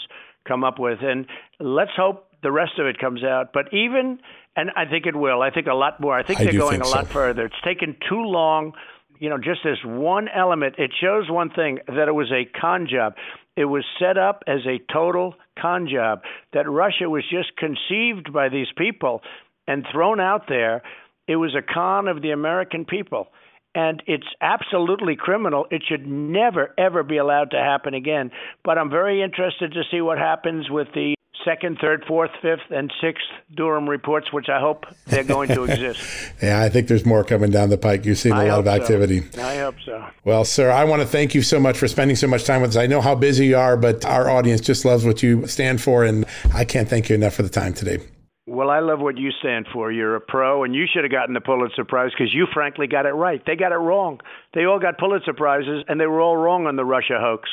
come 0.48 0.64
up 0.64 0.80
with, 0.80 1.00
and 1.02 1.26
let's 1.60 1.92
hope 1.98 2.28
the 2.44 2.52
rest 2.52 2.74
of 2.80 2.86
it 2.86 3.00
comes 3.00 3.24
out. 3.24 3.52
But 3.54 3.74
even 3.74 4.20
and 4.56 4.72
I 4.76 4.86
think 4.86 5.06
it 5.06 5.16
will. 5.16 5.42
I 5.42 5.52
think 5.52 5.68
a 5.68 5.74
lot 5.74 6.00
more. 6.00 6.18
I 6.18 6.24
think 6.24 6.40
I 6.40 6.46
they're 6.46 6.54
going 6.54 6.82
think 6.82 6.86
a 6.86 6.96
lot 6.96 7.08
so. 7.08 7.12
further. 7.12 7.46
It's 7.46 7.62
taken 7.64 7.96
too 8.08 8.22
long. 8.22 8.74
You 9.20 9.30
know, 9.30 9.38
just 9.38 9.62
this 9.64 9.78
one 9.84 10.28
element, 10.28 10.76
it 10.78 10.92
shows 11.02 11.30
one 11.30 11.50
thing 11.50 11.80
that 11.88 12.08
it 12.08 12.14
was 12.14 12.32
a 12.32 12.46
con 12.60 12.88
job. 12.90 13.14
It 13.56 13.66
was 13.66 13.86
set 14.00 14.18
up 14.18 14.44
as 14.48 14.60
a 14.66 14.80
total 14.92 15.36
con 15.60 15.88
job. 15.92 16.22
That 16.54 16.70
Russia 16.70 17.10
was 17.10 17.24
just 17.30 17.56
conceived 17.58 18.34
by 18.34 18.50
these 18.50 18.68
people 18.78 19.22
and 19.68 19.86
thrown 19.92 20.20
out 20.20 20.44
there. 20.50 20.82
It 21.28 21.38
was 21.38 21.56
a 21.56 21.62
con 21.62 22.08
of 22.08 22.22
the 22.22 22.32
American 22.32 22.86
people 22.86 23.28
and 23.76 24.02
it's 24.08 24.28
absolutely 24.42 25.18
criminal. 25.18 25.66
It 25.70 25.84
should 25.88 26.08
never, 26.08 26.74
ever 26.78 27.04
be 27.04 27.18
allowed 27.18 27.52
to 27.52 27.58
happen 27.58 27.94
again. 27.94 28.32
But 28.64 28.78
I'm 28.78 28.90
very 28.90 29.22
interested 29.22 29.74
to 29.74 29.84
see 29.92 30.00
what 30.00 30.18
happens 30.18 30.70
with 30.70 30.88
the 30.94 31.16
second, 31.46 31.78
third, 31.80 32.04
fourth, 32.08 32.32
fifth, 32.42 32.72
and 32.72 32.92
sixth 33.00 33.24
Durham 33.56 33.88
reports, 33.88 34.34
which 34.34 34.50
I 34.50 34.60
hope 34.60 34.86
they're 35.06 35.24
going 35.24 35.50
to 35.50 35.64
exist. 35.64 36.34
yeah, 36.42 36.62
I 36.62 36.70
think 36.70 36.88
there's 36.88 37.06
more 37.06 37.24
coming 37.24 37.52
down 37.52 37.70
the 37.70 37.78
pike. 37.78 38.06
You've 38.06 38.18
seen 38.18 38.34
a 38.34 38.38
I 38.38 38.50
lot 38.50 38.60
of 38.60 38.68
activity. 38.68 39.22
So. 39.32 39.44
I 39.44 39.58
hope 39.58 39.76
so. 39.86 40.06
Well, 40.26 40.44
sir, 40.44 40.72
I 40.72 40.84
want 40.84 41.02
to 41.02 41.08
thank 41.08 41.36
you 41.36 41.42
so 41.42 41.60
much 41.60 41.78
for 41.78 41.88
spending 41.88 42.16
so 42.16 42.28
much 42.28 42.44
time 42.44 42.62
with 42.62 42.72
us. 42.72 42.78
I 42.78 42.88
know 42.88 43.02
how 43.02 43.16
busy 43.16 43.46
you 43.48 43.58
are, 43.58 43.78
but 43.78 44.04
our 44.06 44.30
audience 44.30 44.62
just 44.62 44.84
loves 44.84 45.06
what 45.06 45.24
you 45.24 45.48
stand 45.48 45.82
for, 45.82 46.04
and 46.04 46.26
I 46.54 46.66
can't 46.66 46.90
thank 46.90 47.10
you 47.10 47.16
enough 47.16 47.36
for 47.36 47.44
the 47.44 47.50
time 47.50 47.74
today. 47.74 48.00
Well, 48.48 48.70
I 48.70 48.80
love 48.80 49.00
what 49.00 49.18
you 49.18 49.32
stand 49.40 49.66
for. 49.74 49.92
You're 49.92 50.16
a 50.16 50.22
pro, 50.22 50.64
and 50.64 50.76
you 50.76 50.86
should 50.92 51.04
have 51.04 51.12
gotten 51.12 51.34
the 51.34 51.42
Pulitzer 51.42 51.84
Prize 51.84 52.12
because 52.12 52.32
you, 52.32 52.46
frankly, 52.54 52.86
got 52.86 53.08
it 53.08 53.14
right. 53.14 53.42
They 53.46 53.56
got 53.56 53.72
it 53.72 53.78
wrong. 53.78 54.20
They 54.54 54.66
all 54.66 54.78
got 54.78 55.00
Pulitzer 55.00 55.34
Prizes, 55.34 55.84
and 55.88 56.00
they 56.00 56.06
were 56.06 56.22
all 56.22 56.38
wrong 56.38 56.68
on 56.68 56.76
the 56.76 56.86
Russia 56.86 57.18
hoax. 57.20 57.50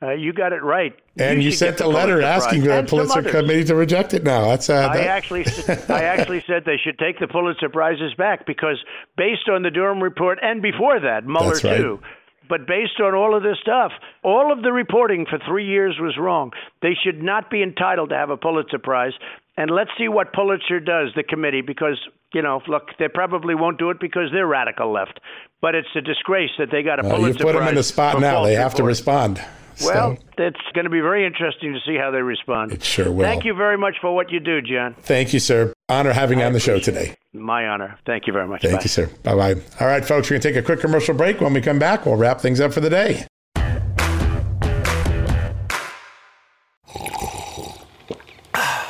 Uh, 0.00 0.12
you 0.12 0.32
got 0.32 0.52
it 0.52 0.62
right. 0.62 0.94
And 1.16 1.42
you, 1.42 1.46
you 1.46 1.52
sent 1.52 1.80
a 1.80 1.88
letter 1.88 2.22
asking 2.22 2.62
the 2.62 2.84
Pulitzer 2.88 3.22
Committee 3.22 3.64
to 3.64 3.74
reject 3.74 4.14
it. 4.14 4.22
Now 4.22 4.48
that's. 4.48 4.70
Uh, 4.70 4.88
I 4.92 5.00
actually, 5.06 5.44
I 5.88 6.04
actually 6.04 6.44
said 6.46 6.64
they 6.64 6.76
should 6.76 6.98
take 6.98 7.18
the 7.18 7.26
Pulitzer 7.26 7.68
prizes 7.68 8.14
back 8.14 8.46
because 8.46 8.78
based 9.16 9.48
on 9.52 9.62
the 9.62 9.70
Durham 9.70 10.00
report 10.00 10.38
and 10.40 10.62
before 10.62 11.00
that, 11.00 11.26
Mueller 11.26 11.54
right. 11.64 11.76
too. 11.76 12.00
But 12.48 12.66
based 12.66 13.00
on 13.00 13.14
all 13.14 13.36
of 13.36 13.42
this 13.42 13.58
stuff, 13.60 13.92
all 14.22 14.52
of 14.52 14.62
the 14.62 14.72
reporting 14.72 15.26
for 15.28 15.38
three 15.46 15.66
years 15.66 15.96
was 16.00 16.16
wrong. 16.18 16.52
They 16.80 16.94
should 16.94 17.22
not 17.22 17.50
be 17.50 17.62
entitled 17.62 18.10
to 18.10 18.16
have 18.16 18.30
a 18.30 18.36
Pulitzer 18.36 18.78
Prize. 18.78 19.12
And 19.58 19.70
let's 19.70 19.90
see 19.98 20.08
what 20.08 20.32
Pulitzer 20.32 20.80
does, 20.80 21.10
the 21.14 21.24
committee, 21.24 21.60
because, 21.60 21.98
you 22.32 22.40
know, 22.40 22.62
look, 22.66 22.90
they 22.98 23.08
probably 23.08 23.54
won't 23.54 23.78
do 23.78 23.90
it 23.90 24.00
because 24.00 24.30
they're 24.32 24.46
radical 24.46 24.92
left. 24.92 25.20
But 25.60 25.74
it's 25.74 25.88
a 25.94 26.00
disgrace 26.00 26.50
that 26.58 26.68
they 26.70 26.82
got 26.82 27.00
a 27.00 27.02
well, 27.02 27.16
Pulitzer 27.16 27.40
Prize. 27.40 27.40
You 27.40 27.52
put 27.52 27.58
them 27.58 27.68
in 27.68 27.74
the 27.74 27.82
spot 27.82 28.20
now. 28.20 28.44
They 28.44 28.54
have 28.54 28.72
reporting. 28.72 28.76
to 28.78 28.84
respond. 28.84 29.44
Well, 29.84 30.16
so, 30.16 30.22
it's 30.38 30.60
going 30.74 30.84
to 30.84 30.90
be 30.90 31.00
very 31.00 31.26
interesting 31.26 31.72
to 31.72 31.80
see 31.86 31.96
how 31.96 32.10
they 32.10 32.22
respond. 32.22 32.72
It 32.72 32.82
sure 32.82 33.10
will. 33.10 33.24
Thank 33.24 33.44
you 33.44 33.54
very 33.54 33.78
much 33.78 33.96
for 34.00 34.14
what 34.14 34.30
you 34.30 34.40
do, 34.40 34.60
John. 34.60 34.94
Thank 35.00 35.32
you, 35.32 35.40
sir. 35.40 35.72
Honor 35.88 36.12
having 36.12 36.40
you 36.40 36.44
on 36.44 36.52
the 36.52 36.60
show 36.60 36.78
today. 36.78 37.14
My 37.32 37.66
honor. 37.66 37.98
Thank 38.06 38.26
you 38.26 38.32
very 38.32 38.46
much. 38.48 38.62
Thank 38.62 38.76
Bye. 38.76 38.82
you, 38.82 38.88
sir. 38.88 39.10
Bye 39.22 39.34
bye. 39.34 39.54
All 39.80 39.86
right, 39.86 40.04
folks, 40.04 40.28
we're 40.28 40.34
going 40.34 40.42
to 40.42 40.48
take 40.48 40.56
a 40.56 40.62
quick 40.62 40.80
commercial 40.80 41.14
break. 41.14 41.40
When 41.40 41.52
we 41.52 41.60
come 41.60 41.78
back, 41.78 42.06
we'll 42.06 42.16
wrap 42.16 42.40
things 42.40 42.60
up 42.60 42.72
for 42.72 42.80
the 42.80 42.90
day. 42.90 43.26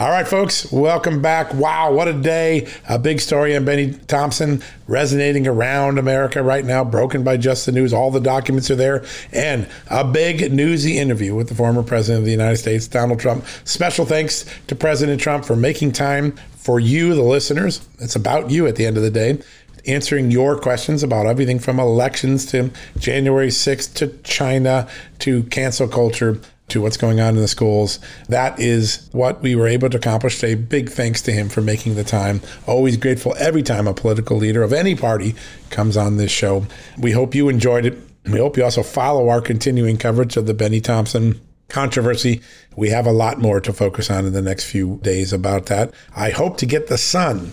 All 0.00 0.10
right, 0.10 0.28
folks, 0.28 0.70
welcome 0.70 1.20
back. 1.20 1.52
Wow, 1.52 1.90
what 1.90 2.06
a 2.06 2.12
day. 2.12 2.68
A 2.88 3.00
big 3.00 3.20
story 3.20 3.56
on 3.56 3.64
Bennie 3.64 3.94
Thompson 4.06 4.62
resonating 4.86 5.48
around 5.48 5.98
America 5.98 6.40
right 6.40 6.64
now, 6.64 6.84
broken 6.84 7.24
by 7.24 7.36
Just 7.36 7.66
the 7.66 7.72
News. 7.72 7.92
All 7.92 8.12
the 8.12 8.20
documents 8.20 8.70
are 8.70 8.76
there. 8.76 9.04
And 9.32 9.68
a 9.90 10.04
big 10.04 10.52
newsy 10.52 10.98
interview 10.98 11.34
with 11.34 11.48
the 11.48 11.56
former 11.56 11.82
president 11.82 12.20
of 12.20 12.26
the 12.26 12.30
United 12.30 12.58
States, 12.58 12.86
Donald 12.86 13.18
Trump. 13.18 13.44
Special 13.64 14.06
thanks 14.06 14.44
to 14.68 14.76
President 14.76 15.20
Trump 15.20 15.44
for 15.44 15.56
making 15.56 15.90
time 15.90 16.30
for 16.56 16.78
you, 16.78 17.16
the 17.16 17.22
listeners. 17.22 17.84
It's 17.98 18.14
about 18.14 18.52
you 18.52 18.68
at 18.68 18.76
the 18.76 18.86
end 18.86 18.98
of 18.98 19.02
the 19.02 19.10
day 19.10 19.42
answering 19.86 20.30
your 20.30 20.58
questions 20.58 21.02
about 21.02 21.26
everything 21.26 21.58
from 21.58 21.80
elections 21.80 22.44
to 22.46 22.70
January 22.98 23.48
6th 23.48 23.94
to 23.94 24.08
China 24.22 24.86
to 25.18 25.42
cancel 25.44 25.88
culture 25.88 26.40
to 26.68 26.80
what's 26.80 26.96
going 26.96 27.20
on 27.20 27.36
in 27.36 27.40
the 27.40 27.48
schools. 27.48 27.98
That 28.28 28.58
is 28.60 29.08
what 29.12 29.42
we 29.42 29.54
were 29.54 29.66
able 29.66 29.90
to 29.90 29.96
accomplish 29.96 30.38
today. 30.38 30.54
Big 30.54 30.90
thanks 30.90 31.22
to 31.22 31.32
him 31.32 31.48
for 31.48 31.60
making 31.60 31.94
the 31.94 32.04
time. 32.04 32.40
Always 32.66 32.96
grateful 32.96 33.34
every 33.38 33.62
time 33.62 33.86
a 33.86 33.94
political 33.94 34.36
leader 34.36 34.62
of 34.62 34.72
any 34.72 34.94
party 34.94 35.34
comes 35.70 35.96
on 35.96 36.16
this 36.16 36.30
show. 36.30 36.66
We 36.98 37.12
hope 37.12 37.34
you 37.34 37.48
enjoyed 37.48 37.86
it. 37.86 37.98
We 38.24 38.38
hope 38.38 38.56
you 38.56 38.64
also 38.64 38.82
follow 38.82 39.28
our 39.28 39.40
continuing 39.40 39.96
coverage 39.96 40.36
of 40.36 40.46
the 40.46 40.54
Bennie 40.54 40.80
Thompson 40.80 41.40
controversy. 41.68 42.40
We 42.76 42.90
have 42.90 43.06
a 43.06 43.12
lot 43.12 43.38
more 43.38 43.60
to 43.60 43.72
focus 43.72 44.10
on 44.10 44.26
in 44.26 44.32
the 44.32 44.42
next 44.42 44.64
few 44.64 44.98
days 45.02 45.32
about 45.32 45.66
that. 45.66 45.92
I 46.14 46.30
hope 46.30 46.56
to 46.58 46.66
get 46.66 46.88
the 46.88 46.98
son 46.98 47.52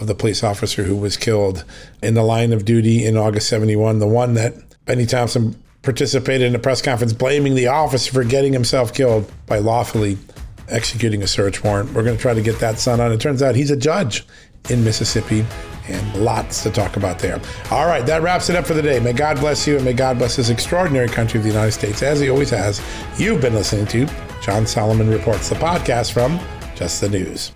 of 0.00 0.06
the 0.06 0.14
police 0.14 0.42
officer 0.42 0.84
who 0.84 0.96
was 0.96 1.16
killed 1.16 1.64
in 2.02 2.14
the 2.14 2.22
line 2.22 2.52
of 2.52 2.64
duty 2.64 3.04
in 3.04 3.16
August 3.16 3.48
71, 3.48 3.98
the 3.98 4.06
one 4.06 4.34
that 4.34 4.54
Bennie 4.84 5.06
Thompson 5.06 5.60
participated 5.86 6.46
in 6.46 6.54
a 6.54 6.58
press 6.58 6.82
conference 6.82 7.14
blaming 7.14 7.54
the 7.54 7.68
officer 7.68 8.12
for 8.12 8.24
getting 8.24 8.52
himself 8.52 8.92
killed 8.92 9.30
by 9.46 9.58
lawfully 9.58 10.18
executing 10.68 11.22
a 11.22 11.26
search 11.26 11.64
warrant. 11.64 11.92
We're 11.94 12.02
going 12.02 12.16
to 12.16 12.20
try 12.20 12.34
to 12.34 12.42
get 12.42 12.58
that 12.58 12.78
son 12.78 13.00
on. 13.00 13.12
It 13.12 13.20
turns 13.20 13.42
out 13.42 13.54
he's 13.54 13.70
a 13.70 13.76
judge 13.76 14.26
in 14.68 14.84
Mississippi 14.84 15.46
and 15.88 16.16
lots 16.16 16.62
to 16.64 16.70
talk 16.70 16.96
about 16.96 17.18
there. 17.20 17.40
All 17.70 17.86
right, 17.86 18.04
that 18.06 18.20
wraps 18.20 18.50
it 18.50 18.56
up 18.56 18.66
for 18.66 18.74
the 18.74 18.82
day. 18.82 18.98
May 19.00 19.12
God 19.12 19.38
bless 19.38 19.66
you 19.66 19.76
and 19.76 19.84
may 19.84 19.92
God 19.92 20.18
bless 20.18 20.36
this 20.36 20.50
extraordinary 20.50 21.08
country 21.08 21.38
of 21.38 21.44
the 21.44 21.50
United 21.50 21.72
States 21.72 22.02
as 22.02 22.20
he 22.20 22.28
always 22.28 22.50
has. 22.50 22.82
You've 23.18 23.40
been 23.40 23.54
listening 23.54 23.86
to 23.86 24.12
John 24.42 24.66
Solomon 24.66 25.08
Reports, 25.08 25.48
the 25.48 25.54
podcast 25.54 26.12
from 26.12 26.38
Just 26.74 27.00
the 27.00 27.08
News. 27.08 27.55